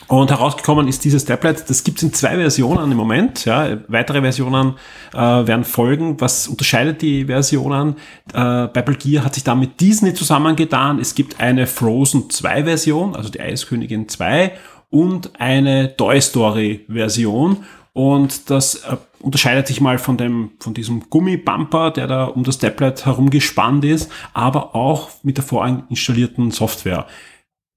Und 0.08 0.30
herausgekommen 0.30 0.88
ist 0.88 1.04
dieses 1.04 1.26
Tablet, 1.26 1.70
das 1.70 1.84
gibt 1.84 1.98
es 1.98 2.04
in 2.04 2.14
zwei 2.14 2.36
Versionen 2.36 2.92
im 2.92 2.98
Moment. 2.98 3.46
Ja. 3.46 3.78
Weitere 3.88 4.22
Versionen 4.22 4.76
äh, 5.14 5.18
werden 5.18 5.66
folgen. 5.66 6.22
Was 6.22 6.48
unterscheidet 6.48 7.02
die 7.02 7.26
Versionen? 7.26 7.96
Äh, 8.32 8.68
Babel 8.68 8.96
Gear 8.96 9.26
hat 9.26 9.34
sich 9.34 9.44
da 9.44 9.56
mit 9.56 9.82
Disney 9.82 10.14
zusammengetan. 10.14 11.00
Es 11.00 11.16
gibt 11.16 11.42
eine 11.42 11.68
Frozen 11.68 12.30
2 12.30 12.64
Version, 12.64 13.16
also 13.16 13.30
die 13.30 13.42
Eiskönigin 13.42 14.08
2 14.08 14.54
und 14.90 15.32
eine 15.42 15.98
Toy 15.98 16.22
Story 16.22 16.86
Version. 16.88 17.66
Und 17.92 18.50
das 18.50 18.76
äh, 18.76 18.96
unterscheidet 19.20 19.68
sich 19.68 19.82
mal 19.82 19.98
von 19.98 20.16
dem, 20.16 20.52
von 20.60 20.74
diesem 20.74 21.10
Gummibumper, 21.10 21.92
der 21.92 22.08
da 22.08 22.26
um 22.26 22.44
das 22.44 22.60
Tablet 22.60 23.06
herumgespannt 23.06 23.84
ist, 23.84 24.10
aber 24.34 24.76
auch 24.76 25.10
mit 25.24 25.38
der 25.38 25.44
vorinstallierten 25.44 26.52
Software. 26.52 27.08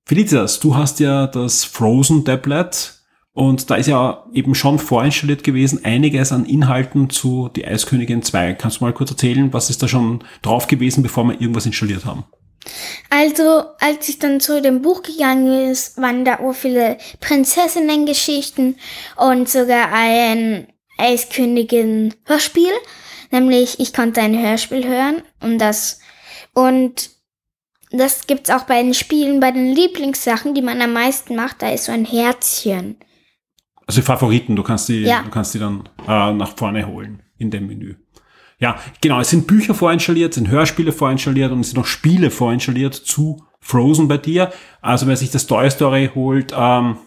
Felicitas, 0.06 0.60
du 0.60 0.76
hast 0.76 1.00
ja 1.00 1.26
das 1.26 1.64
Frozen 1.64 2.24
Tablet 2.24 3.00
und 3.32 3.70
da 3.70 3.76
ist 3.76 3.86
ja 3.86 4.24
eben 4.32 4.54
schon 4.54 4.78
vorinstalliert 4.78 5.44
gewesen 5.44 5.84
einiges 5.84 6.32
an 6.32 6.44
Inhalten 6.44 7.10
zu 7.10 7.48
Die 7.48 7.66
Eiskönigin 7.66 8.22
2. 8.22 8.54
Kannst 8.54 8.80
du 8.80 8.84
mal 8.84 8.92
kurz 8.92 9.10
erzählen, 9.10 9.52
was 9.52 9.70
ist 9.70 9.82
da 9.82 9.88
schon 9.88 10.24
drauf 10.42 10.66
gewesen, 10.66 11.02
bevor 11.02 11.24
wir 11.24 11.40
irgendwas 11.40 11.66
installiert 11.66 12.04
haben? 12.04 12.24
Also, 13.08 13.64
als 13.78 14.08
ich 14.08 14.18
dann 14.18 14.40
zu 14.40 14.60
dem 14.60 14.82
Buch 14.82 15.02
gegangen 15.02 15.70
ist, 15.70 15.96
waren 15.96 16.24
da 16.24 16.40
auch 16.40 16.52
viele 16.52 16.98
Prinzessinnen-Geschichten 17.20 18.76
und 19.16 19.48
sogar 19.48 19.92
ein 19.92 20.66
Eiskönigin-Hörspiel. 20.98 22.72
Nämlich, 23.30 23.80
ich 23.80 23.92
konnte 23.92 24.20
ein 24.20 24.38
Hörspiel 24.38 24.86
hören 24.86 25.22
und 25.40 25.58
das, 25.58 26.00
und 26.52 27.10
das 27.90 28.26
gibt's 28.26 28.50
auch 28.50 28.64
bei 28.64 28.82
den 28.82 28.94
Spielen, 28.94 29.40
bei 29.40 29.50
den 29.50 29.74
Lieblingssachen, 29.74 30.54
die 30.54 30.62
man 30.62 30.80
am 30.80 30.92
meisten 30.92 31.36
macht. 31.36 31.62
Da 31.62 31.70
ist 31.70 31.84
so 31.84 31.92
ein 31.92 32.04
Herzchen. 32.04 32.96
Also 33.86 34.02
Favoriten, 34.02 34.54
du 34.54 34.62
kannst 34.62 34.88
die, 34.88 35.02
ja. 35.02 35.22
du 35.22 35.30
kannst 35.30 35.54
die 35.54 35.58
dann 35.58 35.88
äh, 36.06 36.32
nach 36.32 36.56
vorne 36.56 36.86
holen 36.86 37.22
in 37.38 37.50
dem 37.50 37.66
Menü. 37.66 37.96
Ja, 38.58 38.78
genau, 39.00 39.20
es 39.20 39.30
sind 39.30 39.46
Bücher 39.46 39.74
vorinstalliert, 39.74 40.34
sind 40.34 40.48
Hörspiele 40.48 40.92
vorinstalliert 40.92 41.50
und 41.50 41.60
es 41.60 41.70
sind 41.70 41.78
noch 41.78 41.86
Spiele 41.86 42.30
vorinstalliert 42.30 42.94
zu 42.94 43.42
Frozen 43.58 44.06
bei 44.06 44.18
dir. 44.18 44.52
Also 44.80 45.06
wer 45.06 45.16
sich 45.16 45.30
das 45.30 45.46
Toy 45.46 45.68
Story 45.70 46.10
holt, 46.14 46.52
ähm, 46.56 46.98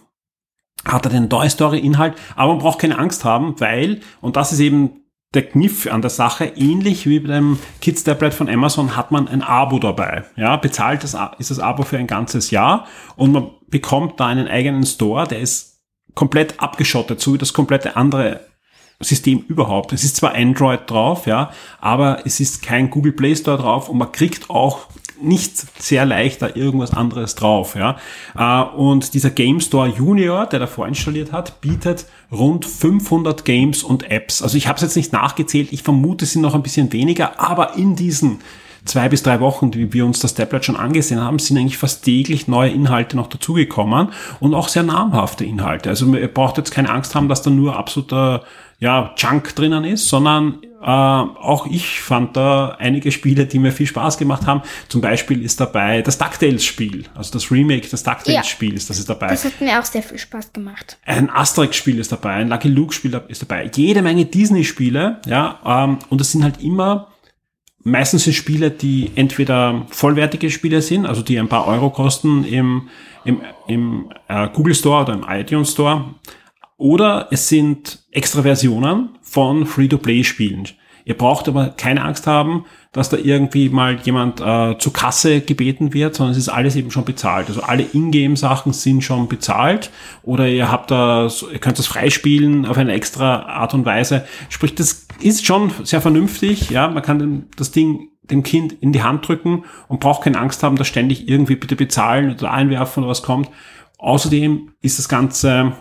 hat 0.84 1.06
er 1.06 1.10
den 1.10 1.30
Toy 1.30 1.48
Story 1.48 1.78
Inhalt, 1.78 2.14
aber 2.36 2.52
man 2.52 2.58
braucht 2.58 2.80
keine 2.80 2.98
Angst 2.98 3.24
haben, 3.24 3.58
weil, 3.60 4.00
und 4.20 4.36
das 4.36 4.52
ist 4.52 4.60
eben 4.60 5.03
der 5.34 5.46
Kniff 5.46 5.86
an 5.86 6.00
der 6.00 6.10
Sache, 6.10 6.44
ähnlich 6.56 7.06
wie 7.06 7.20
beim 7.20 7.58
Kids 7.80 8.04
Tablet 8.04 8.34
von 8.34 8.48
Amazon 8.48 8.96
hat 8.96 9.10
man 9.10 9.28
ein 9.28 9.42
Abo 9.42 9.78
dabei. 9.78 10.24
Ja, 10.36 10.56
bezahlt 10.56 11.02
das, 11.02 11.16
ist 11.38 11.50
das 11.50 11.58
Abo 11.58 11.82
für 11.82 11.98
ein 11.98 12.06
ganzes 12.06 12.50
Jahr 12.50 12.86
und 13.16 13.32
man 13.32 13.50
bekommt 13.68 14.20
da 14.20 14.26
einen 14.26 14.48
eigenen 14.48 14.86
Store, 14.86 15.26
der 15.26 15.40
ist 15.40 15.82
komplett 16.14 16.60
abgeschottet, 16.60 17.20
so 17.20 17.34
wie 17.34 17.38
das 17.38 17.52
komplette 17.52 17.96
andere 17.96 18.40
System 19.00 19.40
überhaupt. 19.48 19.92
Es 19.92 20.04
ist 20.04 20.16
zwar 20.16 20.34
Android 20.34 20.88
drauf, 20.88 21.26
ja, 21.26 21.50
aber 21.80 22.24
es 22.24 22.40
ist 22.40 22.62
kein 22.62 22.90
Google 22.90 23.12
Play 23.12 23.34
Store 23.34 23.58
drauf 23.58 23.88
und 23.88 23.98
man 23.98 24.12
kriegt 24.12 24.48
auch 24.50 24.86
nicht 25.20 25.82
sehr 25.82 26.04
leicht 26.04 26.42
da 26.42 26.48
irgendwas 26.54 26.92
anderes 26.92 27.34
drauf. 27.34 27.76
Ja. 27.76 27.96
Äh, 28.36 28.76
und 28.76 29.14
dieser 29.14 29.30
Game 29.30 29.60
Store 29.60 29.88
Junior, 29.88 30.46
der 30.46 30.60
da 30.60 30.66
vorinstalliert 30.66 31.32
hat, 31.32 31.60
bietet 31.60 32.06
rund 32.32 32.66
500 32.66 33.44
Games 33.44 33.82
und 33.82 34.10
Apps. 34.10 34.42
Also 34.42 34.56
ich 34.56 34.66
habe 34.66 34.76
es 34.76 34.82
jetzt 34.82 34.96
nicht 34.96 35.12
nachgezählt, 35.12 35.72
ich 35.72 35.82
vermute, 35.82 36.24
es 36.24 36.32
sind 36.32 36.42
noch 36.42 36.54
ein 36.54 36.62
bisschen 36.62 36.92
weniger, 36.92 37.40
aber 37.40 37.76
in 37.76 37.96
diesen 37.96 38.40
zwei 38.84 39.08
bis 39.08 39.22
drei 39.22 39.40
Wochen, 39.40 39.70
die 39.70 39.92
wir 39.92 40.04
uns 40.04 40.20
das 40.20 40.34
Tablet 40.34 40.64
schon 40.64 40.76
angesehen 40.76 41.20
haben, 41.20 41.38
sind 41.38 41.56
eigentlich 41.56 41.78
fast 41.78 42.04
täglich 42.04 42.48
neue 42.48 42.70
Inhalte 42.70 43.16
noch 43.16 43.28
dazugekommen 43.28 44.08
und 44.40 44.54
auch 44.54 44.68
sehr 44.68 44.82
namhafte 44.82 45.44
Inhalte. 45.44 45.88
Also 45.88 46.12
ihr 46.14 46.28
braucht 46.28 46.58
jetzt 46.58 46.70
keine 46.70 46.90
Angst 46.90 47.14
haben, 47.14 47.28
dass 47.28 47.42
da 47.42 47.50
nur 47.50 47.76
absoluter 47.76 48.44
ja, 48.84 49.14
Junk 49.16 49.54
drinnen 49.54 49.82
ist, 49.84 50.10
sondern 50.10 50.58
äh, 50.82 50.86
auch 50.86 51.66
ich 51.66 52.02
fand 52.02 52.36
da 52.36 52.76
einige 52.78 53.10
Spiele, 53.12 53.46
die 53.46 53.58
mir 53.58 53.72
viel 53.72 53.86
Spaß 53.86 54.18
gemacht 54.18 54.46
haben. 54.46 54.60
Zum 54.88 55.00
Beispiel 55.00 55.42
ist 55.42 55.58
dabei 55.58 56.02
das 56.02 56.18
DuckTales-Spiel, 56.18 57.06
also 57.14 57.32
das 57.32 57.50
Remake 57.50 57.88
des 57.88 58.02
DuckTales-Spiels, 58.02 58.86
das 58.86 58.98
ist 58.98 59.08
dabei. 59.08 59.28
Das 59.28 59.46
hat 59.46 59.58
mir 59.58 59.80
auch 59.80 59.86
sehr 59.86 60.02
viel 60.02 60.18
Spaß 60.18 60.52
gemacht. 60.52 60.98
Ein 61.06 61.30
Asterix-Spiel 61.30 61.98
ist 61.98 62.12
dabei, 62.12 62.34
ein 62.34 62.50
Lucky 62.50 62.68
Luke-Spiel 62.68 63.18
ist 63.28 63.40
dabei, 63.40 63.70
jede 63.74 64.02
Menge 64.02 64.26
Disney-Spiele, 64.26 65.22
ja, 65.26 65.60
ähm, 65.64 66.00
und 66.10 66.20
es 66.20 66.32
sind 66.32 66.44
halt 66.44 66.62
immer 66.62 67.08
Meistens 67.86 68.24
sind 68.24 68.32
Spiele, 68.32 68.70
die 68.70 69.10
entweder 69.14 69.84
vollwertige 69.90 70.50
Spiele 70.50 70.80
sind, 70.80 71.04
also 71.04 71.20
die 71.20 71.38
ein 71.38 71.50
paar 71.50 71.66
Euro 71.66 71.90
kosten 71.90 72.42
im, 72.44 72.88
im, 73.26 73.42
im 73.66 74.10
äh, 74.26 74.48
Google 74.54 74.74
Store 74.74 75.02
oder 75.02 75.12
im 75.12 75.26
iTunes 75.28 75.72
Store, 75.72 76.14
oder 76.84 77.28
es 77.30 77.48
sind 77.48 78.00
extra 78.10 78.42
Versionen 78.42 79.08
von 79.22 79.64
Free-to-Play-Spielen. 79.64 80.68
Ihr 81.06 81.16
braucht 81.16 81.48
aber 81.48 81.68
keine 81.70 82.04
Angst 82.04 82.26
haben, 82.26 82.66
dass 82.92 83.08
da 83.08 83.16
irgendwie 83.16 83.70
mal 83.70 83.96
jemand 84.02 84.42
äh, 84.42 84.76
zur 84.76 84.92
Kasse 84.92 85.40
gebeten 85.40 85.94
wird, 85.94 86.14
sondern 86.14 86.32
es 86.32 86.38
ist 86.38 86.50
alles 86.50 86.76
eben 86.76 86.90
schon 86.90 87.06
bezahlt. 87.06 87.48
Also 87.48 87.62
alle 87.62 87.86
Ingame-Sachen 87.94 88.74
sind 88.74 89.02
schon 89.02 89.28
bezahlt 89.28 89.90
oder 90.24 90.46
ihr 90.46 90.70
habt 90.70 90.90
da, 90.90 91.30
ihr 91.50 91.58
könnt 91.58 91.78
das 91.78 91.86
freispielen 91.86 92.66
auf 92.66 92.76
eine 92.76 92.92
extra 92.92 93.46
Art 93.46 93.72
und 93.72 93.86
Weise. 93.86 94.26
Sprich, 94.50 94.74
das 94.74 95.06
ist 95.22 95.46
schon 95.46 95.72
sehr 95.84 96.02
vernünftig. 96.02 96.68
Ja, 96.68 96.88
man 96.88 97.02
kann 97.02 97.46
das 97.56 97.70
Ding 97.70 98.10
dem 98.24 98.42
Kind 98.42 98.74
in 98.82 98.92
die 98.92 99.02
Hand 99.02 99.26
drücken 99.26 99.64
und 99.88 100.00
braucht 100.00 100.24
keine 100.24 100.38
Angst 100.38 100.62
haben, 100.62 100.76
dass 100.76 100.88
ständig 100.88 101.30
irgendwie 101.30 101.56
bitte 101.56 101.76
bezahlen 101.76 102.30
oder 102.30 102.50
einwerfen 102.50 103.04
oder 103.04 103.10
was 103.10 103.22
kommt. 103.22 103.48
Außerdem 103.96 104.72
ist 104.82 104.98
das 104.98 105.08
Ganze 105.08 105.72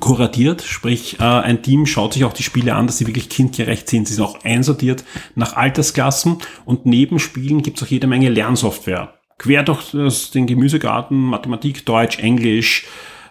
kuratiert, 0.00 0.62
sprich 0.62 1.20
äh, 1.20 1.24
ein 1.24 1.62
Team 1.62 1.86
schaut 1.86 2.14
sich 2.14 2.24
auch 2.24 2.32
die 2.32 2.42
Spiele 2.42 2.74
an, 2.74 2.86
dass 2.86 2.98
sie 2.98 3.06
wirklich 3.06 3.28
kindgerecht 3.28 3.88
sind. 3.88 4.08
Sie 4.08 4.14
sind 4.14 4.24
auch 4.24 4.44
einsortiert 4.44 5.04
nach 5.34 5.54
Altersklassen 5.54 6.38
und 6.64 6.86
neben 6.86 7.18
Spielen 7.18 7.62
gibt 7.62 7.78
es 7.78 7.84
auch 7.84 7.90
jede 7.90 8.06
Menge 8.06 8.28
Lernsoftware. 8.28 9.14
Quer 9.38 9.62
durch 9.62 9.90
das, 9.92 10.30
den 10.30 10.46
Gemüsegarten, 10.46 11.18
Mathematik, 11.18 11.84
Deutsch, 11.86 12.18
Englisch, 12.18 12.86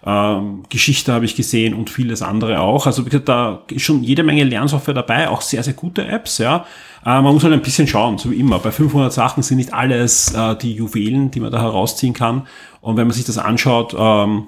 ähm, 0.05 0.63
Geschichte 0.69 1.13
habe 1.13 1.23
ich 1.23 1.35
gesehen 1.35 1.73
und 1.73 1.89
vieles 1.89 2.21
andere 2.21 2.59
auch. 2.59 2.87
Also 2.87 3.05
wie 3.05 3.09
gesagt, 3.09 3.29
da 3.29 3.63
ist 3.69 3.83
schon 3.83 4.03
jede 4.03 4.23
Menge 4.23 4.43
Lernsoftware 4.43 4.93
dabei, 4.93 5.29
auch 5.29 5.41
sehr, 5.41 5.63
sehr 5.63 5.73
gute 5.73 6.05
Apps, 6.05 6.39
ja. 6.39 6.65
Äh, 7.05 7.21
man 7.21 7.33
muss 7.33 7.43
halt 7.43 7.53
ein 7.53 7.61
bisschen 7.61 7.87
schauen, 7.87 8.17
so 8.17 8.31
wie 8.31 8.39
immer. 8.39 8.59
Bei 8.59 8.71
500 8.71 9.13
Sachen 9.13 9.43
sind 9.43 9.57
nicht 9.57 9.73
alles 9.73 10.33
äh, 10.33 10.57
die 10.57 10.73
Juwelen, 10.73 11.31
die 11.31 11.39
man 11.39 11.51
da 11.51 11.61
herausziehen 11.61 12.13
kann. 12.13 12.47
Und 12.81 12.97
wenn 12.97 13.07
man 13.07 13.13
sich 13.13 13.23
das 13.23 13.37
anschaut, 13.37 13.95
ähm, 13.97 14.47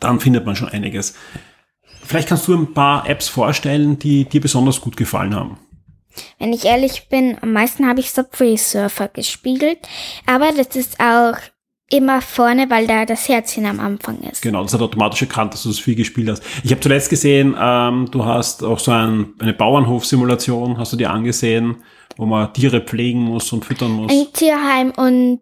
dann 0.00 0.20
findet 0.20 0.46
man 0.46 0.56
schon 0.56 0.68
einiges. 0.68 1.14
Vielleicht 2.02 2.28
kannst 2.28 2.48
du 2.48 2.54
ein 2.54 2.74
paar 2.74 3.08
Apps 3.08 3.28
vorstellen, 3.28 3.98
die 3.98 4.24
dir 4.24 4.40
besonders 4.40 4.80
gut 4.80 4.96
gefallen 4.96 5.34
haben. 5.34 5.58
Wenn 6.38 6.52
ich 6.52 6.64
ehrlich 6.64 7.08
bin, 7.08 7.36
am 7.40 7.52
meisten 7.52 7.86
habe 7.86 8.00
ich 8.00 8.10
Subway 8.10 8.56
Surfer 8.56 9.08
gespielt, 9.08 9.78
aber 10.26 10.50
das 10.52 10.74
ist 10.74 10.98
auch 10.98 11.36
immer 11.90 12.22
vorne, 12.22 12.70
weil 12.70 12.86
da 12.86 13.04
das 13.04 13.28
Herzchen 13.28 13.66
am 13.66 13.80
Anfang 13.80 14.20
ist. 14.20 14.42
Genau, 14.42 14.62
das 14.62 14.72
hat 14.72 14.80
automatisch 14.80 15.22
erkannt, 15.22 15.54
dass 15.54 15.64
du 15.64 15.68
das 15.70 15.78
viel 15.78 15.96
gespielt 15.96 16.28
hast. 16.28 16.42
Ich 16.62 16.70
habe 16.70 16.80
zuletzt 16.80 17.10
gesehen, 17.10 17.56
ähm, 17.60 18.08
du 18.10 18.24
hast 18.24 18.62
auch 18.62 18.78
so 18.78 18.92
ein, 18.92 19.34
eine 19.38 19.52
Bauernhof-Simulation, 19.52 20.78
hast 20.78 20.92
du 20.92 20.96
dir 20.96 21.10
angesehen, 21.10 21.82
wo 22.16 22.26
man 22.26 22.52
Tiere 22.52 22.80
pflegen 22.80 23.20
muss 23.20 23.52
und 23.52 23.64
füttern 23.64 23.90
muss. 23.90 24.12
Ein 24.12 24.32
Tierheim 24.32 24.92
und 24.96 25.40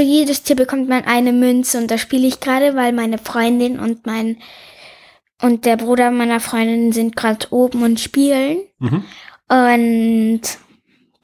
für 0.00 0.06
jedes 0.06 0.42
Tier 0.42 0.56
bekommt 0.56 0.88
man 0.88 1.04
eine 1.04 1.30
Münze 1.30 1.76
und 1.76 1.90
da 1.90 1.98
spiele 1.98 2.26
ich 2.26 2.40
gerade, 2.40 2.74
weil 2.74 2.94
meine 2.94 3.18
Freundin 3.18 3.78
und 3.78 4.06
mein 4.06 4.38
und 5.42 5.66
der 5.66 5.76
Bruder 5.76 6.10
meiner 6.10 6.40
Freundin 6.40 6.92
sind 6.92 7.16
gerade 7.16 7.46
oben 7.50 7.82
und 7.82 8.00
spielen. 8.00 8.60
Mhm. 8.78 9.04
Und 9.48 10.40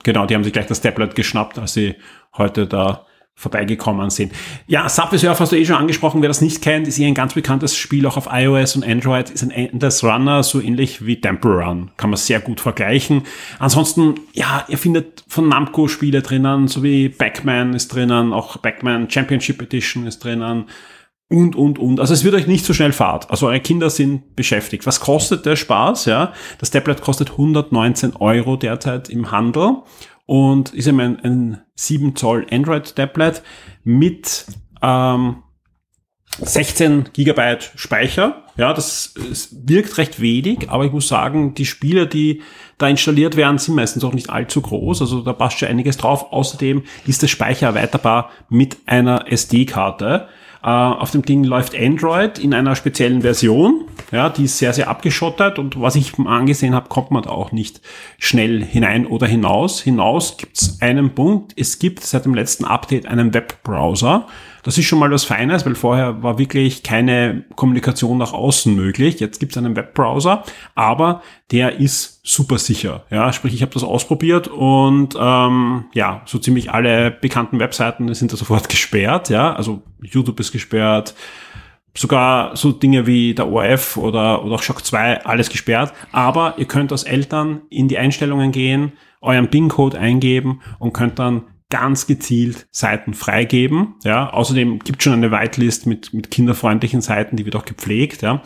genau, 0.03 0.27
die 0.27 0.35
haben 0.35 0.45
sich 0.45 0.53
gleich 0.53 0.67
das 0.67 0.83
Tablet 0.83 1.15
geschnappt, 1.15 1.59
als 1.59 1.73
sie 1.73 1.95
heute 2.37 2.67
da 2.67 3.06
vorbeigekommen 3.39 4.09
sind. 4.09 4.33
Ja, 4.67 4.89
Subway 4.89 5.19
Surf 5.19 5.39
hast 5.41 5.53
du 5.53 5.57
eh 5.57 5.65
schon 5.67 5.77
angesprochen. 5.77 6.23
Wer 6.23 6.29
das 6.29 6.41
nicht 6.41 6.63
kennt, 6.63 6.89
ist 6.89 6.97
hier 6.97 7.07
ein 7.07 7.15
ganz 7.15 7.35
bekanntes 7.35 7.77
Spiel 7.77 8.07
auch 8.07 8.17
auf 8.17 8.29
iOS 8.33 8.77
und 8.77 8.85
Android. 8.85 9.29
Ist 9.29 9.43
ein 9.43 9.51
Endless 9.51 10.03
Runner, 10.03 10.43
so 10.43 10.59
ähnlich 10.59 11.05
wie 11.05 11.21
Temple 11.21 11.51
Run. 11.51 11.91
Kann 11.99 12.09
man 12.09 12.17
sehr 12.17 12.41
gut 12.41 12.61
vergleichen. 12.61 13.25
Ansonsten, 13.59 14.15
ja, 14.33 14.65
ihr 14.69 14.79
findet 14.79 15.23
von 15.29 15.51
Namco 15.51 15.87
Spiele 15.87 16.23
drinnen, 16.23 16.67
so 16.67 16.83
wie 16.83 17.11
Backman 17.11 17.75
ist 17.75 17.89
drinnen, 17.89 18.33
auch 18.33 18.57
Backman 18.57 19.11
Championship 19.11 19.61
Edition 19.61 20.07
ist 20.07 20.25
drinnen. 20.25 20.65
Und, 21.29 21.57
und, 21.57 21.79
und. 21.79 22.01
Also 22.01 22.15
es 22.15 22.25
wird 22.25 22.37
euch 22.37 22.47
nicht 22.47 22.65
so 22.65 22.73
schnell 22.73 22.93
fahrt. 22.93 23.31
Also 23.31 23.49
eure 23.49 23.61
Kinder 23.61 23.91
sind 23.91 24.35
beschäftigt. 24.35 24.87
Was 24.87 25.01
kostet 25.01 25.45
der 25.45 25.57
Spaß? 25.57 26.07
Ja, 26.07 26.33
das 26.59 26.71
Tablet 26.71 27.03
kostet 27.03 27.33
119 27.33 28.17
Euro 28.17 28.57
derzeit 28.57 29.11
im 29.11 29.31
Handel 29.31 29.83
und 30.27 30.75
ist 30.75 30.87
eben 30.87 31.01
ein, 31.01 31.21
ein 31.21 31.63
7 31.77 32.17
Zoll 32.17 32.47
Android-Tablet 32.51 33.43
mit 33.85 34.47
ähm, 34.83 35.43
16 36.39 37.11
Gigabyte 37.13 37.73
Speicher. 37.77 38.43
Ja, 38.57 38.73
das 38.73 39.15
wirkt 39.53 39.99
recht 39.99 40.21
wenig, 40.21 40.71
aber 40.71 40.85
ich 40.85 40.93
muss 40.93 41.09
sagen, 41.09 41.55
die 41.55 41.67
Spiele, 41.67 42.07
die 42.07 42.43
da 42.79 42.89
installiert 42.89 43.37
werden, 43.37 43.59
sind 43.59 43.75
meistens 43.75 44.05
auch 44.05 44.13
nicht 44.13 44.31
allzu 44.31 44.61
groß. 44.61 45.03
Also 45.03 45.21
da 45.23 45.33
passt 45.33 45.59
schon 45.59 45.69
einiges 45.69 45.97
drauf. 45.97 46.33
Außerdem 46.33 46.83
ist 47.07 47.23
der 47.23 47.29
Speicher 47.29 47.67
erweiterbar 47.67 48.31
mit 48.49 48.79
einer 48.87 49.31
SD-Karte. 49.31 50.29
Äh, 50.67 50.71
auf 50.71 51.13
dem 51.13 51.23
Ding 51.23 51.45
läuft 51.45 51.79
Android 51.79 52.41
in 52.41 52.53
einer 52.53 52.75
speziellen 52.75 53.23
Version. 53.23 53.85
Ja, 54.11 54.29
die 54.29 54.45
ist 54.45 54.59
sehr, 54.59 54.73
sehr 54.73 54.89
abgeschottet 54.89 55.61
und 55.61 55.81
was 55.81 55.95
ich 55.95 56.19
angesehen 56.19 56.75
habe, 56.75 56.89
kommt 56.89 57.13
man 57.13 57.23
da 57.23 57.31
auch 57.31 57.53
nicht 57.53 57.81
schnell 58.19 58.65
hinein 58.65 59.07
oder 59.07 59.29
hinaus. 59.29 59.81
Hinaus 59.81 60.37
gibt 60.37 60.59
es 60.59 60.83
einen 60.83 61.15
Punkt. 61.15 61.53
Es 61.57 61.79
gibt 61.79 62.03
seit 62.03 62.25
dem 62.25 62.35
letzten 62.35 62.65
Update 62.65 63.07
einen 63.07 63.33
Webbrowser. 63.33 64.27
Das 64.67 64.77
ist 64.79 64.87
schon 64.87 64.99
mal 64.99 65.13
was 65.13 65.23
Feines, 65.23 65.65
weil 65.65 65.77
vorher 65.77 66.25
war 66.25 66.41
wirklich 66.41 66.83
keine 66.83 67.45
Kommunikation 67.55 68.19
nach 68.19 68.33
außen 68.33 68.75
möglich. 68.75 69.21
Jetzt 69.21 69.39
gibt 69.39 69.53
es 69.53 69.59
einen 69.59 69.77
Webbrowser, 69.77 70.43
aber 70.75 71.23
der 71.53 71.79
ist 71.79 72.19
super 72.27 72.59
sicher. 72.59 73.05
Ja, 73.09 73.33
sprich, 73.33 73.55
ich 73.55 73.63
habe 73.63 73.73
das 73.73 73.85
ausprobiert 73.85 74.49
und 74.49 75.17
ähm, 75.17 75.85
ja, 75.95 76.23
so 76.27 76.39
ziemlich 76.39 76.73
alle 76.73 77.13
bekannten 77.13 77.61
Webseiten 77.61 78.13
sind 78.13 78.33
da 78.33 78.37
sofort 78.37 78.69
gesperrt. 78.69 79.31
Ja, 79.31 79.55
also 79.55 79.85
YouTube 80.03 80.41
ist 80.41 80.51
gesperrt, 80.51 81.15
sogar 81.95 82.57
so 82.57 82.73
Dinge 82.73 83.07
wie 83.07 83.37
der 83.37 83.47
ORF 83.47 83.97
oder, 83.97 84.45
oder 84.45 84.57
auch 84.57 84.63
Shock 84.65 84.85
2, 84.85 85.27
alles 85.27 85.49
gesperrt. 85.49 85.93
Aber 86.11 86.55
ihr 86.57 86.67
könnt 86.67 86.91
als 86.91 87.05
Eltern 87.05 87.61
in 87.71 87.87
die 87.87 87.99
Einstellungen 87.99 88.51
gehen, 88.51 88.95
euren 89.21 89.49
PIN-Code 89.49 89.97
eingeben 89.97 90.61
und 90.81 90.93
könnt 90.93 91.21
dann 91.21 91.45
ganz 91.71 92.07
gezielt 92.07 92.67
Seiten 92.71 93.15
freigeben. 93.15 93.95
Ja, 94.05 94.31
außerdem 94.31 94.79
gibt 94.81 95.03
schon 95.03 95.13
eine 95.13 95.31
Whitelist 95.31 95.87
mit, 95.87 96.13
mit 96.15 96.31
kinderfreundlichen 96.31 97.01
Seiten, 97.01 97.37
die 97.37 97.45
wird 97.45 97.57
auch 97.57 97.65
gepflegt. 97.65 98.23
Ja. 98.23 98.43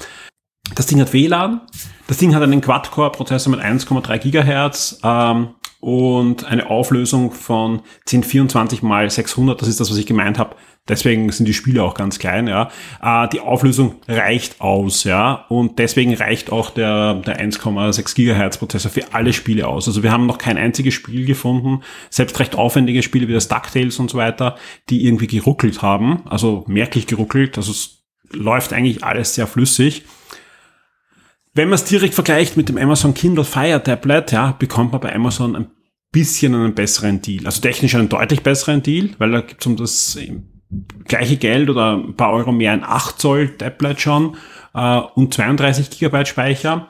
Das 0.75 0.87
Ding 0.87 1.01
hat 1.01 1.13
WLAN. 1.13 1.61
Das 2.07 2.19
Ding 2.19 2.35
hat 2.35 2.43
einen 2.43 2.61
Quad-Core-Prozessor 2.61 3.51
mit 3.51 3.61
1,3 3.61 4.19
Gigahertz 4.19 5.01
ähm, 5.05 5.55
und 5.81 6.45
eine 6.45 6.71
Auflösung 6.71 7.33
von 7.33 7.83
1024 8.01 8.83
mal 8.83 9.09
600. 9.11 9.61
Das 9.61 9.69
ist 9.69 9.81
das, 9.81 9.91
was 9.91 9.97
ich 9.97 10.07
gemeint 10.07 10.39
habe. 10.39 10.57
Deswegen 10.91 11.31
sind 11.31 11.47
die 11.47 11.55
Spiele 11.55 11.85
auch 11.85 11.95
ganz 11.95 12.19
klein, 12.19 12.49
ja. 12.49 12.69
Äh, 13.01 13.29
die 13.29 13.39
Auflösung 13.39 13.95
reicht 14.09 14.61
aus, 14.61 15.05
ja. 15.05 15.47
Und 15.49 15.79
deswegen 15.79 16.15
reicht 16.15 16.51
auch 16.51 16.71
der, 16.71 17.15
der 17.15 17.41
1,6 17.41 18.17
Gigahertz 18.17 18.59
Prozessor 18.59 18.91
für 18.91 19.15
alle 19.15 19.33
Spiele 19.33 19.69
aus. 19.69 19.87
Also 19.87 20.03
wir 20.03 20.11
haben 20.11 20.27
noch 20.27 20.39
kein 20.39 20.59
einziges 20.59 20.95
Spiel 20.95 21.27
gefunden, 21.27 21.83
selbst 22.11 22.41
recht 22.41 22.57
aufwendige 22.57 23.05
Spiele 23.05 23.29
wie 23.29 23.33
das 23.33 23.47
DuckTales 23.47 24.01
und 24.01 24.11
so 24.11 24.19
weiter, 24.19 24.57
die 24.89 25.07
irgendwie 25.07 25.29
geruckelt 25.29 25.81
haben. 25.81 26.25
Also 26.29 26.65
merklich 26.67 27.07
geruckelt. 27.07 27.57
Also 27.57 27.71
es 27.71 28.03
läuft 28.33 28.73
eigentlich 28.73 29.05
alles 29.05 29.37
sehr 29.37 29.47
flüssig. 29.47 30.03
Wenn 31.55 31.69
man 31.69 31.77
es 31.77 31.85
direkt 31.85 32.15
vergleicht 32.15 32.57
mit 32.57 32.69
dem 32.69 32.79
Amazon 32.79 33.15
Kindle 33.15 33.45
Fire 33.45 33.81
Tablet, 33.81 34.33
ja, 34.33 34.53
bekommt 34.59 34.91
man 34.91 35.01
bei 35.01 35.15
Amazon 35.15 35.55
ein 35.55 35.71
bisschen 36.11 36.55
einen 36.55 36.75
besseren 36.75 37.23
Deal. 37.23 37.47
Also 37.47 37.61
technisch 37.61 37.95
einen 37.95 38.09
deutlich 38.09 38.43
besseren 38.43 38.83
Deal, 38.83 39.11
weil 39.19 39.31
da 39.31 39.41
gibt 39.41 39.61
es 39.61 39.67
um 39.69 39.77
das 39.77 40.19
gleiche 41.07 41.37
Geld 41.37 41.71
oder 41.71 41.97
ein 41.97 42.15
paar 42.15 42.33
Euro 42.33 42.53
mehr 42.53 42.73
ein 42.73 42.85
8 42.85 43.21
Zoll 43.21 43.49
Tablet 43.57 44.01
schon 44.01 44.37
äh, 44.75 45.01
und 45.15 45.35
32 45.35 45.91
Gigabyte 45.91 46.29
Speicher. 46.29 46.89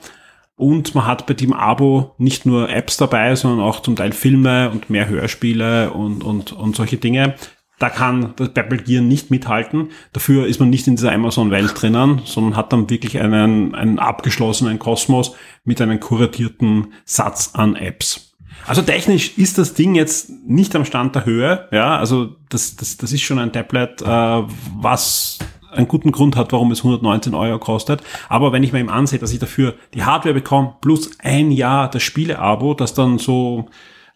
Und 0.57 0.95
man 0.95 1.07
hat 1.07 1.27
bei 1.27 1.33
dem 1.33 1.55
Abo 1.55 2.15
nicht 2.19 2.45
nur 2.45 2.69
Apps 2.69 2.99
dabei, 2.99 3.35
sondern 3.35 3.67
auch 3.67 3.81
zum 3.81 3.97
Teil 3.97 4.13
Filme 4.13 4.71
und 4.71 4.91
mehr 4.91 5.09
Hörspiele 5.09 5.91
und, 5.93 6.23
und, 6.23 6.53
und 6.53 6.77
solche 6.77 6.99
Dinge. 6.99 7.35
Da 7.79 7.89
kann 7.89 8.35
das 8.37 8.51
Apple 8.51 8.77
Gear 8.77 9.01
nicht 9.01 9.31
mithalten. 9.31 9.89
Dafür 10.13 10.47
ist 10.47 10.61
man 10.61 10.69
nicht 10.69 10.87
in 10.87 10.97
dieser 10.97 11.13
Amazon-Welt 11.13 11.73
drinnen, 11.81 12.21
sondern 12.27 12.57
hat 12.57 12.75
dann 12.75 12.91
wirklich 12.91 13.19
einen, 13.19 13.75
einen 13.75 13.99
abgeschlossenen 13.99 14.79
Kosmos 14.79 15.35
mit 15.65 15.81
einem 15.81 15.99
kuratierten 15.99 16.93
Satz 17.07 17.53
an 17.55 17.77
Apps. 17.77 18.30
Also 18.67 18.83
technisch 18.83 19.37
ist 19.39 19.59
das 19.59 19.75
Ding 19.75 19.95
jetzt 19.95 20.31
nicht 20.47 20.75
am 20.77 20.85
Stand 20.85 21.15
der 21.15 21.25
Höhe. 21.25 21.69
Ja, 21.73 21.97
also 21.97 22.37
das, 22.49 22.77
das, 22.77 22.97
das 22.97 23.13
ist 23.13 23.23
schon 23.23 23.39
ein 23.39 23.53
Tablet, 23.53 24.03
äh, 24.03 24.07
was 24.07 25.39
einen 25.73 25.89
guten 25.89 26.13
Grund 26.13 26.37
hat, 26.37 26.53
warum 26.53 26.71
es 26.73 26.81
119 26.81 27.35
Euro 27.35 27.59
kostet. 27.59 28.03
Aber 28.29 28.53
wenn 28.53 28.63
ich 28.63 28.73
mir 28.73 28.81
eben 28.81 28.91
ansehe, 28.91 29.19
dass 29.19 29.33
ich 29.33 29.39
dafür 29.39 29.75
die 29.95 30.05
Hardware 30.05 30.35
bekomme, 30.35 30.75
plus 30.81 31.11
ein 31.21 31.51
Jahr 31.51 31.91
das 31.91 32.03
Spiele-Abo, 32.03 32.75
das 32.75 32.95
dann 32.95 33.19
so 33.19 33.69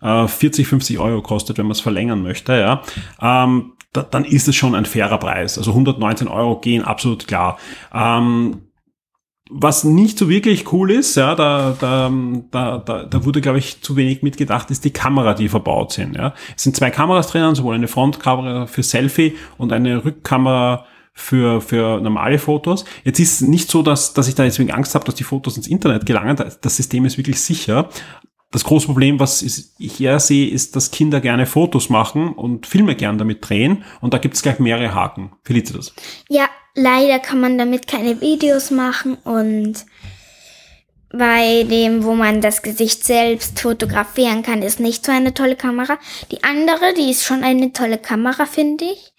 äh, 0.02 0.26
40, 0.26 0.66
50 0.66 0.98
Euro 0.98 1.22
kostet, 1.22 1.58
wenn 1.58 1.66
man 1.66 1.72
es 1.72 1.80
verlängern 1.80 2.22
möchte, 2.22 2.54
ja, 2.54 2.82
ähm, 3.20 3.72
da, 3.92 4.02
dann 4.02 4.24
ist 4.24 4.48
es 4.48 4.56
schon 4.56 4.74
ein 4.74 4.86
fairer 4.86 5.18
Preis. 5.18 5.56
Also 5.56 5.70
119 5.70 6.28
Euro 6.28 6.58
gehen 6.58 6.82
absolut 6.82 7.26
klar. 7.26 7.58
Ähm, 7.92 8.62
was 9.50 9.84
nicht 9.84 10.18
so 10.18 10.28
wirklich 10.28 10.72
cool 10.72 10.90
ist, 10.90 11.16
ja, 11.16 11.34
da, 11.34 11.76
da, 11.78 12.10
da, 12.50 13.04
da, 13.04 13.24
wurde, 13.24 13.42
glaube 13.42 13.58
ich, 13.58 13.82
zu 13.82 13.94
wenig 13.94 14.22
mitgedacht, 14.22 14.70
ist 14.70 14.84
die 14.84 14.90
Kamera, 14.90 15.34
die 15.34 15.48
verbaut 15.48 15.92
sind. 15.92 16.16
Ja. 16.16 16.34
Es 16.56 16.62
sind 16.62 16.74
zwei 16.74 16.90
Kameras 16.90 17.28
drinnen, 17.28 17.54
sowohl 17.54 17.74
eine 17.74 17.88
Frontkamera 17.88 18.66
für 18.66 18.82
Selfie 18.82 19.36
und 19.58 19.72
eine 19.72 20.04
Rückkamera 20.04 20.86
für, 21.12 21.60
für 21.60 22.00
normale 22.00 22.38
Fotos. 22.38 22.86
Jetzt 23.04 23.20
ist 23.20 23.42
nicht 23.42 23.70
so, 23.70 23.82
dass, 23.82 24.14
dass 24.14 24.28
ich 24.28 24.34
da 24.34 24.44
deswegen 24.44 24.72
Angst 24.72 24.94
habe, 24.94 25.04
dass 25.04 25.14
die 25.14 25.24
Fotos 25.24 25.56
ins 25.56 25.68
Internet 25.68 26.06
gelangen. 26.06 26.36
Das 26.36 26.76
System 26.76 27.04
ist 27.04 27.18
wirklich 27.18 27.40
sicher. 27.40 27.88
Das 28.50 28.64
große 28.64 28.86
Problem, 28.86 29.20
was 29.20 29.42
ich 29.78 30.00
eher 30.00 30.20
sehe, 30.20 30.48
ist, 30.48 30.74
dass 30.74 30.90
Kinder 30.90 31.20
gerne 31.20 31.44
Fotos 31.44 31.90
machen 31.90 32.28
und 32.32 32.66
Filme 32.66 32.96
gern 32.96 33.18
damit 33.18 33.48
drehen. 33.48 33.84
Und 34.00 34.14
da 34.14 34.18
gibt 34.18 34.34
es 34.34 34.42
gleich 34.42 34.58
mehrere 34.58 34.94
Haken. 34.94 35.32
Felicitas. 35.42 35.92
Ja, 36.28 36.48
leider 36.74 37.18
kann 37.18 37.40
man 37.40 37.58
damit 37.58 37.86
keine 37.86 38.20
Videos 38.20 38.70
machen 38.70 39.14
und 39.24 39.84
bei 41.16 41.62
dem, 41.62 42.02
wo 42.02 42.14
man 42.14 42.40
das 42.40 42.62
Gesicht 42.62 43.04
selbst 43.04 43.60
fotografieren 43.60 44.42
kann, 44.42 44.62
ist 44.62 44.80
nicht 44.80 45.06
so 45.06 45.12
eine 45.12 45.32
tolle 45.32 45.54
Kamera. 45.54 45.96
Die 46.32 46.42
andere, 46.42 46.92
die 46.96 47.08
ist 47.08 47.24
schon 47.24 47.44
eine 47.44 47.72
tolle 47.72 47.98
Kamera, 47.98 48.46
finde 48.46 48.84
ich. 48.84 49.12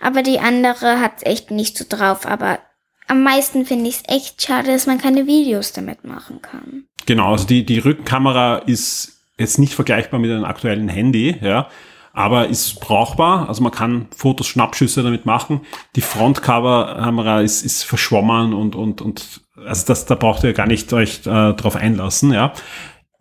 Aber 0.00 0.22
die 0.22 0.40
andere 0.40 1.00
hat 1.00 1.26
echt 1.26 1.50
nicht 1.50 1.76
so 1.76 1.84
drauf. 1.86 2.24
Aber 2.24 2.58
am 3.06 3.22
meisten 3.22 3.66
finde 3.66 3.90
ich 3.90 3.96
es 3.96 4.02
echt 4.08 4.42
schade, 4.42 4.72
dass 4.72 4.86
man 4.86 4.96
keine 4.96 5.26
Videos 5.26 5.74
damit 5.74 6.04
machen 6.04 6.40
kann. 6.40 6.84
Genau, 7.04 7.32
also 7.32 7.46
die, 7.46 7.66
die 7.66 7.80
Rückkamera 7.80 8.58
ist 8.58 9.12
jetzt 9.36 9.58
nicht 9.58 9.74
vergleichbar 9.74 10.20
mit 10.20 10.30
einem 10.30 10.44
aktuellen 10.46 10.88
Handy, 10.88 11.36
ja 11.42 11.68
aber 12.12 12.48
ist 12.48 12.80
brauchbar. 12.80 13.48
Also 13.48 13.62
man 13.62 13.72
kann 13.72 14.06
Fotos, 14.14 14.46
Schnappschüsse 14.46 15.02
damit 15.02 15.26
machen. 15.26 15.62
Die 15.96 16.00
Frontcover-Kamera 16.00 17.40
ist, 17.40 17.64
ist 17.64 17.84
verschwommen 17.84 18.52
und, 18.52 18.74
und, 18.76 19.00
und 19.00 19.42
also 19.66 19.86
das, 19.86 20.06
da 20.06 20.14
braucht 20.14 20.44
ihr 20.44 20.52
gar 20.52 20.66
nicht 20.66 20.92
euch 20.92 21.26
äh, 21.26 21.52
drauf 21.54 21.76
einlassen, 21.76 22.32
ja. 22.32 22.52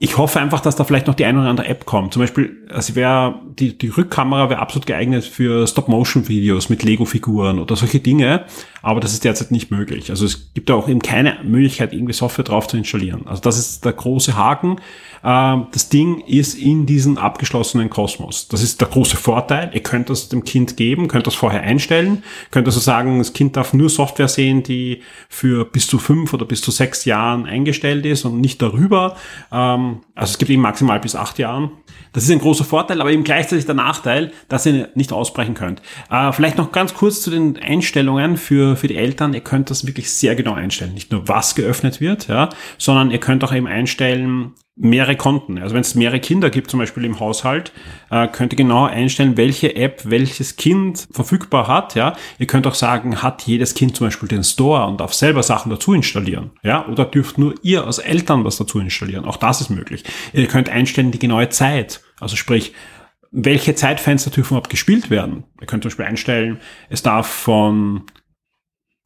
Ich 0.03 0.17
hoffe 0.17 0.39
einfach, 0.39 0.61
dass 0.61 0.75
da 0.75 0.83
vielleicht 0.83 1.05
noch 1.05 1.13
die 1.13 1.25
eine 1.25 1.41
oder 1.41 1.49
andere 1.49 1.67
App 1.67 1.85
kommt. 1.85 2.11
Zum 2.13 2.23
Beispiel, 2.23 2.57
also 2.73 2.95
wäre 2.95 3.39
die, 3.59 3.77
die 3.77 3.89
Rückkamera 3.89 4.49
wäre 4.49 4.59
absolut 4.59 4.87
geeignet 4.87 5.23
für 5.23 5.67
Stop-Motion-Videos 5.67 6.69
mit 6.69 6.81
Lego-Figuren 6.81 7.59
oder 7.59 7.75
solche 7.75 7.99
Dinge, 7.99 8.45
aber 8.81 8.99
das 8.99 9.13
ist 9.13 9.25
derzeit 9.25 9.51
nicht 9.51 9.69
möglich. 9.69 10.09
Also 10.09 10.25
es 10.25 10.55
gibt 10.55 10.71
da 10.71 10.73
auch 10.73 10.89
eben 10.89 11.03
keine 11.03 11.37
Möglichkeit, 11.43 11.93
irgendwie 11.93 12.13
Software 12.13 12.43
drauf 12.43 12.67
zu 12.67 12.77
installieren. 12.77 13.27
Also 13.27 13.43
das 13.43 13.59
ist 13.59 13.85
der 13.85 13.93
große 13.93 14.35
Haken. 14.35 14.77
Ähm, 15.23 15.67
das 15.71 15.89
Ding 15.89 16.21
ist 16.21 16.55
in 16.55 16.87
diesem 16.87 17.19
abgeschlossenen 17.19 17.91
Kosmos. 17.91 18.47
Das 18.47 18.63
ist 18.63 18.81
der 18.81 18.87
große 18.87 19.17
Vorteil. 19.17 19.69
Ihr 19.71 19.83
könnt 19.83 20.09
das 20.09 20.29
dem 20.29 20.43
Kind 20.43 20.77
geben, 20.77 21.09
könnt 21.09 21.27
das 21.27 21.35
vorher 21.35 21.61
einstellen, 21.61 22.23
könnt 22.49 22.65
also 22.65 22.79
sagen, 22.79 23.19
das 23.19 23.33
Kind 23.33 23.55
darf 23.55 23.73
nur 23.73 23.89
Software 23.89 24.27
sehen, 24.27 24.63
die 24.63 25.03
für 25.29 25.63
bis 25.63 25.85
zu 25.85 25.99
fünf 25.99 26.33
oder 26.33 26.45
bis 26.45 26.61
zu 26.61 26.71
sechs 26.71 27.05
Jahren 27.05 27.45
eingestellt 27.45 28.07
ist 28.07 28.25
und 28.25 28.41
nicht 28.41 28.63
darüber. 28.63 29.15
Ähm, 29.51 29.90
also 30.15 30.32
es 30.32 30.38
gibt 30.38 30.51
eben 30.51 30.62
maximal 30.62 30.99
bis 30.99 31.15
acht 31.15 31.39
Jahren. 31.39 31.71
Das 32.13 32.23
ist 32.23 32.32
ein 32.32 32.39
großer 32.39 32.63
Vorteil, 32.63 33.01
aber 33.01 33.12
eben 33.12 33.23
gleichzeitig 33.23 33.65
der 33.65 33.75
Nachteil, 33.75 34.32
dass 34.49 34.65
ihr 34.65 34.89
nicht 34.95 35.13
ausbrechen 35.13 35.54
könnt. 35.54 35.82
Äh, 36.10 36.32
vielleicht 36.32 36.58
noch 36.58 36.71
ganz 36.71 36.93
kurz 36.93 37.21
zu 37.21 37.30
den 37.30 37.58
Einstellungen 37.58 38.38
für, 38.38 38.75
für 38.75 38.88
die 38.88 38.97
Eltern. 38.97 39.34
Ihr 39.34 39.41
könnt 39.41 39.69
das 39.69 39.86
wirklich 39.86 40.12
sehr 40.12 40.36
genau 40.36 40.54
einstellen. 40.54 40.93
Nicht 40.93 41.12
nur 41.12 41.27
was 41.27 41.56
geöffnet 41.56 42.01
wird, 42.01 42.27
ja, 42.27 42.49
sondern 42.77 43.12
ihr 43.12 43.19
könnt 43.19 43.43
auch 43.43 43.54
eben 43.54 43.67
einstellen, 43.67 44.54
mehrere 44.75 45.15
Konten. 45.15 45.57
Also 45.60 45.75
wenn 45.75 45.81
es 45.81 45.95
mehrere 45.95 46.19
Kinder 46.19 46.49
gibt, 46.49 46.71
zum 46.71 46.79
Beispiel 46.79 47.05
im 47.05 47.19
Haushalt, 47.19 47.71
äh, 48.10 48.27
könnt 48.27 48.53
ihr 48.53 48.57
genau 48.57 48.86
einstellen, 48.86 49.38
welche 49.38 49.75
App 49.75 50.01
welches 50.05 50.55
Kind 50.55 51.07
verfügbar 51.12 51.67
hat. 51.67 51.95
Ja, 51.95 52.15
ihr 52.39 52.47
könnt 52.47 52.65
auch 52.65 52.75
sagen, 52.75 53.21
hat 53.21 53.43
jedes 53.43 53.73
Kind 53.73 53.95
zum 53.95 54.07
Beispiel 54.07 54.29
den 54.29 54.43
Store 54.43 54.88
und 54.88 54.99
darf 54.99 55.13
selber 55.13 55.43
Sachen 55.43 55.69
dazu 55.69 55.93
installieren. 55.93 56.51
Ja, 56.63 56.88
oder 56.88 57.05
dürft 57.05 57.38
nur 57.38 57.55
ihr 57.63 57.86
als 57.86 57.99
Eltern 57.99 58.45
was 58.45 58.57
dazu 58.57 58.79
installieren. 58.79 59.25
Auch 59.25 59.38
das 59.38 59.62
ist 59.62 59.69
möglich. 59.69 60.03
Ihr 60.34 60.47
könnt 60.47 60.69
einstellen 60.69 61.12
die 61.12 61.19
genaue 61.19 61.49
Zeit. 61.49 62.01
Also 62.19 62.36
sprich, 62.36 62.73
welche 63.31 63.75
Zeitfenster 63.75 64.29
dürfen 64.29 64.53
überhaupt 64.53 64.69
gespielt 64.69 65.10
werden. 65.10 65.45
Ihr 65.60 65.67
könnt 65.67 65.84
zum 65.84 65.89
Beispiel 65.89 66.05
einstellen, 66.05 66.60
es 66.89 67.01
darf 67.01 67.27
von 67.27 68.03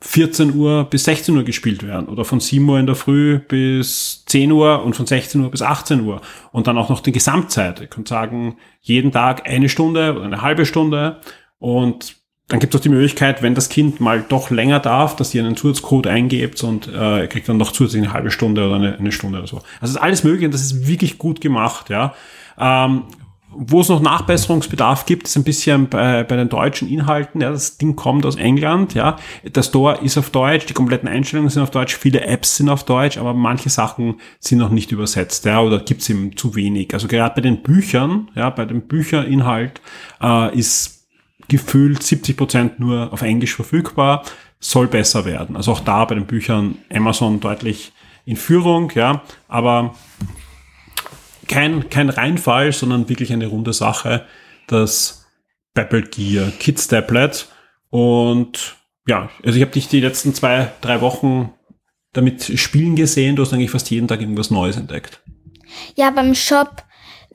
14 0.08 0.56
Uhr 0.56 0.84
bis 0.86 1.06
16 1.06 1.36
Uhr 1.36 1.44
gespielt 1.44 1.82
werden 1.82 2.08
oder 2.08 2.26
von 2.26 2.40
7 2.40 2.68
Uhr 2.70 2.80
in 2.80 2.86
der 2.86 2.96
Früh 2.96 3.40
bis 3.40 4.24
10 4.28 4.52
Uhr 4.52 4.84
und 4.84 4.96
von 4.96 5.08
16 5.08 5.42
Uhr 5.42 5.50
bis 5.50 5.62
18 5.62 6.02
Uhr 6.02 6.22
und 6.52 6.68
dann 6.68 6.78
auch 6.78 6.90
noch 6.90 7.00
die 7.00 7.12
Gesamtzeit. 7.12 7.82
Ihr 7.82 7.88
könnt 7.88 8.08
sagen, 8.08 8.58
jeden 8.82 9.12
Tag 9.12 9.50
eine 9.50 9.68
Stunde 9.68 10.14
oder 10.16 10.26
eine 10.26 10.42
halbe 10.42 10.66
Stunde 10.66 11.22
und 11.58 12.18
dann 12.48 12.60
gibt 12.60 12.76
es 12.76 12.80
auch 12.80 12.84
die 12.84 12.90
Möglichkeit, 12.90 13.42
wenn 13.42 13.56
das 13.56 13.70
Kind 13.70 14.00
mal 14.00 14.22
doch 14.22 14.52
länger 14.52 14.80
darf, 14.80 15.16
dass 15.16 15.34
ihr 15.34 15.44
einen 15.44 15.58
Zusatzcode 15.58 16.06
eingebt 16.06 16.64
und 16.64 16.88
äh, 16.88 17.26
kriegt 17.26 17.50
dann 17.50 17.58
noch 17.58 17.72
zusätzlich 17.72 18.04
eine 18.04 18.14
halbe 18.14 18.30
Stunde 18.30 18.68
oder 18.68 18.76
eine, 18.76 18.98
eine 18.98 19.12
Stunde 19.12 19.40
oder 19.40 19.48
so. 19.48 19.62
Also 19.82 19.96
ist 19.96 20.02
alles 20.02 20.24
möglich 20.24 20.46
und 20.46 20.54
das 20.54 20.62
ist 20.62 20.88
wirklich 20.88 21.18
gut 21.18 21.42
gemacht, 21.42 21.90
ja. 21.90 22.14
Ähm, 22.60 23.06
wo 23.58 23.82
es 23.82 23.90
noch 23.90 24.02
Nachbesserungsbedarf 24.02 25.06
gibt, 25.06 25.28
ist 25.28 25.36
ein 25.36 25.44
bisschen 25.44 25.88
bei, 25.88 26.24
bei 26.24 26.36
den 26.36 26.50
deutschen 26.50 26.90
Inhalten. 26.90 27.42
Ja, 27.42 27.52
das 27.52 27.78
Ding 27.78 27.96
kommt 27.96 28.26
aus 28.26 28.36
England. 28.36 28.94
Ja, 28.94 29.18
der 29.44 29.64
Store 29.64 30.00
ist 30.02 30.18
auf 30.18 30.30
Deutsch, 30.30 30.66
die 30.66 30.74
kompletten 30.74 31.08
Einstellungen 31.08 31.50
sind 31.50 31.64
auf 31.64 31.72
Deutsch, 31.72 31.96
viele 31.96 32.22
Apps 32.22 32.58
sind 32.58 32.70
auf 32.70 32.84
Deutsch, 32.84 33.18
aber 33.18 33.34
manche 33.34 33.70
Sachen 33.70 34.16
sind 34.40 34.58
noch 34.58 34.70
nicht 34.70 34.92
übersetzt. 34.92 35.46
Ja, 35.46 35.62
oder 35.62 35.80
gibt 35.80 36.02
es 36.02 36.10
eben 36.10 36.36
zu 36.36 36.56
wenig. 36.56 36.94
Also 36.94 37.08
gerade 37.08 37.36
bei 37.36 37.42
den 37.42 37.64
Büchern, 37.64 38.30
ja, 38.36 38.50
bei 38.50 38.66
dem 38.66 38.82
Bücherinhalt 38.82 39.82
äh, 40.22 40.58
ist 40.58 41.08
gefühlt 41.48 42.04
70 42.04 42.38
Prozent 42.38 42.80
nur 42.80 43.14
auf 43.14 43.22
Englisch 43.22 43.56
verfügbar. 43.56 44.24
Soll 44.60 44.88
besser 44.88 45.26
werden. 45.26 45.56
Also 45.56 45.72
auch 45.72 45.82
da 45.82 46.06
bei 46.06 46.16
den 46.16 46.26
Büchern 46.26 46.78
Amazon 46.92 47.40
deutlich 47.40 47.94
in 48.26 48.36
Führung. 48.36 48.92
Ja, 48.96 49.22
aber 49.48 49.94
kein, 51.48 51.90
kein 51.90 52.10
Reinfall, 52.10 52.72
sondern 52.72 53.10
wirklich 53.10 53.32
eine 53.34 53.48
runde 53.48 53.74
Sache, 53.74 54.26
das 54.68 55.26
Apple 55.76 56.04
Gear 56.04 56.52
Kids 56.60 56.88
Tablet. 56.88 57.48
Und 57.90 58.76
ja, 59.08 59.30
also 59.44 59.58
ich 59.58 59.62
habe 59.62 59.72
dich 59.72 59.88
die 59.88 60.02
letzten 60.02 60.34
zwei, 60.34 60.72
drei 60.82 61.02
Wochen 61.02 61.54
damit 62.14 62.44
spielen 62.60 62.96
gesehen. 62.96 63.36
Du 63.36 63.44
hast 63.44 63.54
eigentlich 63.54 63.72
fast 63.72 63.92
jeden 63.92 64.08
Tag 64.08 64.22
irgendwas 64.22 64.52
Neues 64.52 64.78
entdeckt. 64.78 65.22
Ja, 65.96 66.10
beim 66.10 66.34
Shop, 66.34 66.84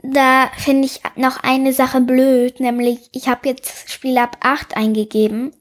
da 0.02 0.50
finde 0.56 0.86
ich 0.86 1.00
noch 1.16 1.42
eine 1.42 1.72
Sache 1.72 2.00
blöd, 2.00 2.60
nämlich 2.60 2.98
ich 3.12 3.28
habe 3.28 3.48
jetzt 3.48 3.90
Spiel 3.90 4.18
ab 4.18 4.38
8 4.40 4.76
eingegeben. 4.76 5.52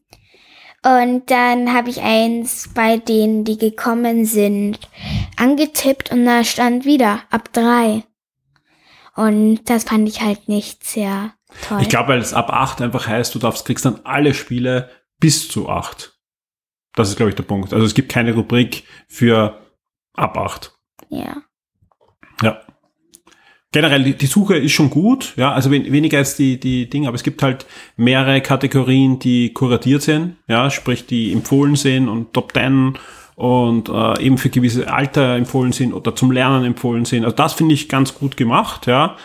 Und 0.81 1.29
dann 1.29 1.73
habe 1.73 1.89
ich 1.89 2.01
eins 2.01 2.69
bei 2.73 2.97
denen, 2.97 3.43
die 3.43 3.57
gekommen 3.57 4.23
sind, 4.23 4.79
angetippt 5.35 6.11
und 6.11 6.25
da 6.25 6.45
stand 6.45 6.85
wieder 6.85 7.23
ab 7.29 7.51
3. 7.51 8.03
Und 9.19 9.69
das 9.69 9.83
fand 9.83 10.07
ich 10.07 10.21
halt 10.21 10.47
nicht 10.47 10.85
sehr 10.85 11.33
toll. 11.67 11.81
Ich 11.81 11.89
glaube, 11.89 12.07
weil 12.07 12.19
es 12.19 12.33
ab 12.33 12.53
8 12.53 12.81
einfach 12.81 13.05
heißt, 13.05 13.35
du 13.35 13.39
darfst, 13.39 13.65
kriegst 13.65 13.83
dann 13.83 13.99
alle 14.05 14.33
Spiele 14.33 14.89
bis 15.19 15.49
zu 15.49 15.67
8. 15.67 16.17
Das 16.95 17.09
ist, 17.09 17.17
glaube 17.17 17.29
ich, 17.29 17.35
der 17.35 17.43
Punkt. 17.43 17.73
Also 17.73 17.85
es 17.85 17.93
gibt 17.93 18.09
keine 18.09 18.33
Rubrik 18.33 18.85
für 19.09 19.59
ab 20.13 20.37
8. 20.37 20.73
Ja. 21.09 21.35
Ja. 22.41 22.61
Generell, 23.73 24.03
die, 24.05 24.13
die 24.13 24.25
Suche 24.25 24.55
ist 24.55 24.71
schon 24.71 24.89
gut, 24.89 25.33
ja, 25.35 25.51
also 25.51 25.69
weniger 25.69 26.19
als 26.19 26.37
die, 26.37 26.57
die 26.57 26.89
Dinge, 26.89 27.09
aber 27.09 27.15
es 27.15 27.23
gibt 27.23 27.43
halt 27.43 27.65
mehrere 27.97 28.39
Kategorien, 28.39 29.19
die 29.19 29.53
kuratiert 29.53 30.01
sind, 30.01 30.37
ja, 30.47 30.71
sprich, 30.71 31.07
die 31.07 31.33
empfohlen 31.33 31.75
sind 31.75 32.07
und 32.07 32.31
Top 32.31 32.53
10 32.53 32.97
und 33.39 33.87
äh, 33.87 34.21
eben 34.21 34.37
für 34.37 34.49
gewisse 34.49 34.91
Alter 34.91 35.37
empfohlen 35.37 35.71
sind 35.71 35.93
oder 35.93 36.13
zum 36.13 36.29
Lernen 36.29 36.65
empfohlen 36.65 37.05
sind. 37.05 37.23
Also 37.23 37.37
das 37.37 37.53
finde 37.53 37.73
ich 37.73 37.87
ganz 37.87 38.13
gut 38.13 38.35
gemacht, 38.35 38.85
ja. 38.85 39.15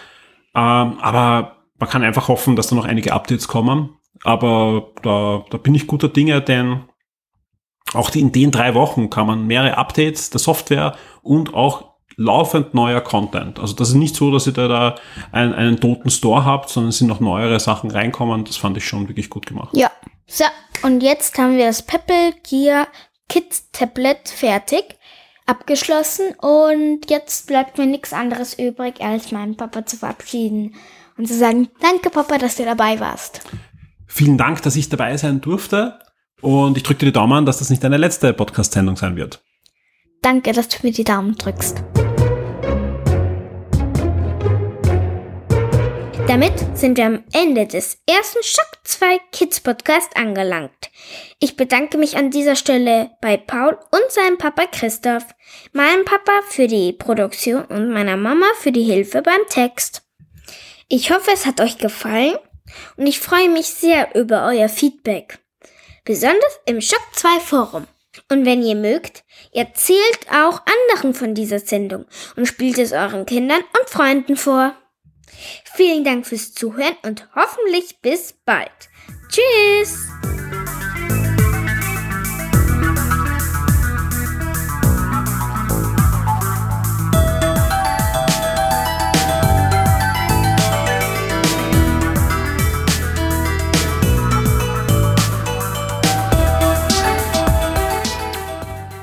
Ähm, 0.55 1.01
aber 1.01 1.57
man 1.81 1.89
kann 1.89 2.05
einfach 2.05 2.29
hoffen, 2.29 2.55
dass 2.55 2.69
da 2.69 2.77
noch 2.77 2.85
einige 2.85 3.13
Updates 3.13 3.49
kommen. 3.49 3.97
Aber 4.23 4.93
da, 5.03 5.45
da 5.51 5.59
bin 5.59 5.75
ich 5.75 5.89
guter 5.89 6.09
Dinge, 6.09 6.41
denn 6.41 6.85
auch 7.93 8.09
die, 8.09 8.21
in 8.21 8.31
den 8.31 8.53
drei 8.53 8.77
Wochen 8.77 9.11
kann 9.11 9.27
man 9.27 9.49
mehrere 9.49 9.79
Updates 9.79 10.31
der 10.31 10.39
Software 10.39 10.95
und 11.23 11.53
auch 11.53 11.97
laufend 12.15 12.73
neuer 12.73 13.01
Content. 13.01 13.59
Also 13.59 13.75
das 13.75 13.89
ist 13.89 13.97
nicht 13.97 14.15
so, 14.15 14.31
dass 14.31 14.47
ihr 14.47 14.53
da, 14.53 14.69
da 14.69 14.95
einen, 15.33 15.55
einen 15.55 15.81
toten 15.81 16.11
Store 16.11 16.45
habt, 16.45 16.71
sondern 16.71 16.91
es 16.91 16.99
sind 16.99 17.09
noch 17.09 17.19
neuere 17.19 17.59
Sachen 17.59 17.91
reinkommen. 17.91 18.45
Das 18.45 18.59
fand 18.59 18.77
ich 18.77 18.87
schon 18.87 19.09
wirklich 19.09 19.29
gut 19.29 19.47
gemacht. 19.47 19.77
Ja. 19.77 19.91
So, 20.29 20.45
und 20.85 21.03
jetzt 21.03 21.37
haben 21.37 21.57
wir 21.57 21.67
das 21.67 21.83
Pebble 21.83 22.33
Gear 22.49 22.87
Kids 23.29 23.71
Tablet 23.73 24.29
fertig, 24.29 24.99
abgeschlossen 25.47 26.35
und 26.41 27.11
jetzt 27.11 27.47
bleibt 27.47 27.79
mir 27.79 27.87
nichts 27.87 28.13
anderes 28.13 28.59
übrig, 28.59 29.01
als 29.01 29.33
meinen 29.33 29.57
Papa 29.57 29.87
zu 29.87 29.97
verabschieden 29.97 30.75
und 31.17 31.29
zu 31.29 31.35
sagen, 31.35 31.69
danke 31.81 32.11
Papa, 32.11 32.39
dass 32.39 32.57
du 32.57 32.65
dabei 32.65 33.01
warst. 33.01 33.43
Vielen 34.07 34.39
Dank, 34.39 34.63
dass 34.63 34.77
ich 34.77 34.89
dabei 34.89 35.17
sein 35.17 35.41
durfte 35.41 35.99
und 36.41 36.77
ich 36.77 36.83
drücke 36.83 37.01
dir 37.01 37.07
die 37.07 37.13
Daumen, 37.13 37.47
dass 37.47 37.59
das 37.59 37.71
nicht 37.71 37.83
deine 37.83 37.97
letzte 37.97 38.33
Podcast-Sendung 38.33 38.97
sein 38.97 39.17
wird. 39.17 39.43
Danke, 40.23 40.53
dass 40.53 40.69
du 40.69 40.79
mir 40.83 40.93
die 40.93 41.05
Daumen 41.05 41.35
drückst. 41.37 41.83
Damit 46.27 46.55
sind 46.75 46.97
wir 46.97 47.05
am 47.05 47.23
Ende 47.35 47.67
des 47.67 47.99
ersten 48.09 48.43
Schock 48.43 48.79
2 48.85 49.21
Kids 49.31 49.61
Podcast 49.61 50.17
angelangt. 50.17 50.91
Ich 51.39 51.57
bedanke 51.57 51.99
mich 51.99 52.17
an 52.17 52.31
dieser 52.31 52.57
Stelle 52.57 53.11
bei 53.21 53.37
Paul 53.37 53.79
und 53.91 54.11
seinem 54.11 54.39
Papa 54.39 54.65
Christoph, 54.67 55.27
meinem 55.73 56.07
Papa 56.07 56.33
für 56.49 56.67
die 56.67 56.95
Produktion 56.95 57.67
und 57.67 57.91
meiner 57.93 58.17
Mama 58.17 58.47
für 58.59 58.73
die 58.73 58.85
Hilfe 58.85 59.21
beim 59.21 59.41
Text. 59.51 60.03
Ich 60.89 61.11
hoffe, 61.11 61.31
es 61.33 61.45
hat 61.45 61.61
euch 61.61 61.77
gefallen 61.77 62.37
und 62.97 63.07
ich 63.07 63.21
freue 63.21 63.51
mich 63.51 63.67
sehr 63.67 64.15
über 64.15 64.47
euer 64.47 64.71
Feedback. 64.71 65.39
Besonders 66.05 66.61
im 66.65 66.81
Schock 66.81 67.07
2 67.13 67.41
Forum. 67.41 67.87
Und 68.31 68.47
wenn 68.47 68.63
ihr 68.63 68.77
mögt, 68.77 69.25
erzählt 69.53 70.21
auch 70.31 70.63
anderen 70.89 71.13
von 71.13 71.35
dieser 71.35 71.59
Sendung 71.59 72.07
und 72.37 72.47
spielt 72.47 72.79
es 72.79 72.93
euren 72.93 73.27
Kindern 73.27 73.61
und 73.79 73.91
Freunden 73.91 74.37
vor. 74.37 74.75
Vielen 75.65 76.05
Dank 76.05 76.27
fürs 76.27 76.53
Zuhören 76.55 76.97
und 77.03 77.29
hoffentlich 77.35 77.99
bis 78.01 78.35
bald. 78.45 78.71
Tschüss! 79.29 80.09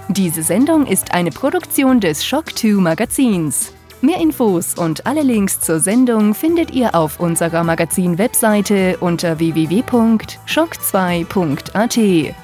Diese 0.09 0.43
Sendung 0.43 0.88
ist 0.88 1.13
eine 1.13 1.32
Produktion 1.32 1.99
des 1.99 2.25
Shock 2.25 2.57
2 2.57 2.82
Magazins. 2.82 3.73
Mehr 4.04 4.20
Infos 4.20 4.74
und 4.74 5.06
alle 5.06 5.22
Links 5.22 5.60
zur 5.60 5.80
Sendung 5.80 6.34
findet 6.34 6.72
ihr 6.72 6.95
auf 6.95 7.20
unserer 7.20 7.64
Magazin-Webseite 7.64 8.97
unter 8.99 9.38
www.shock2.at. 9.38 12.36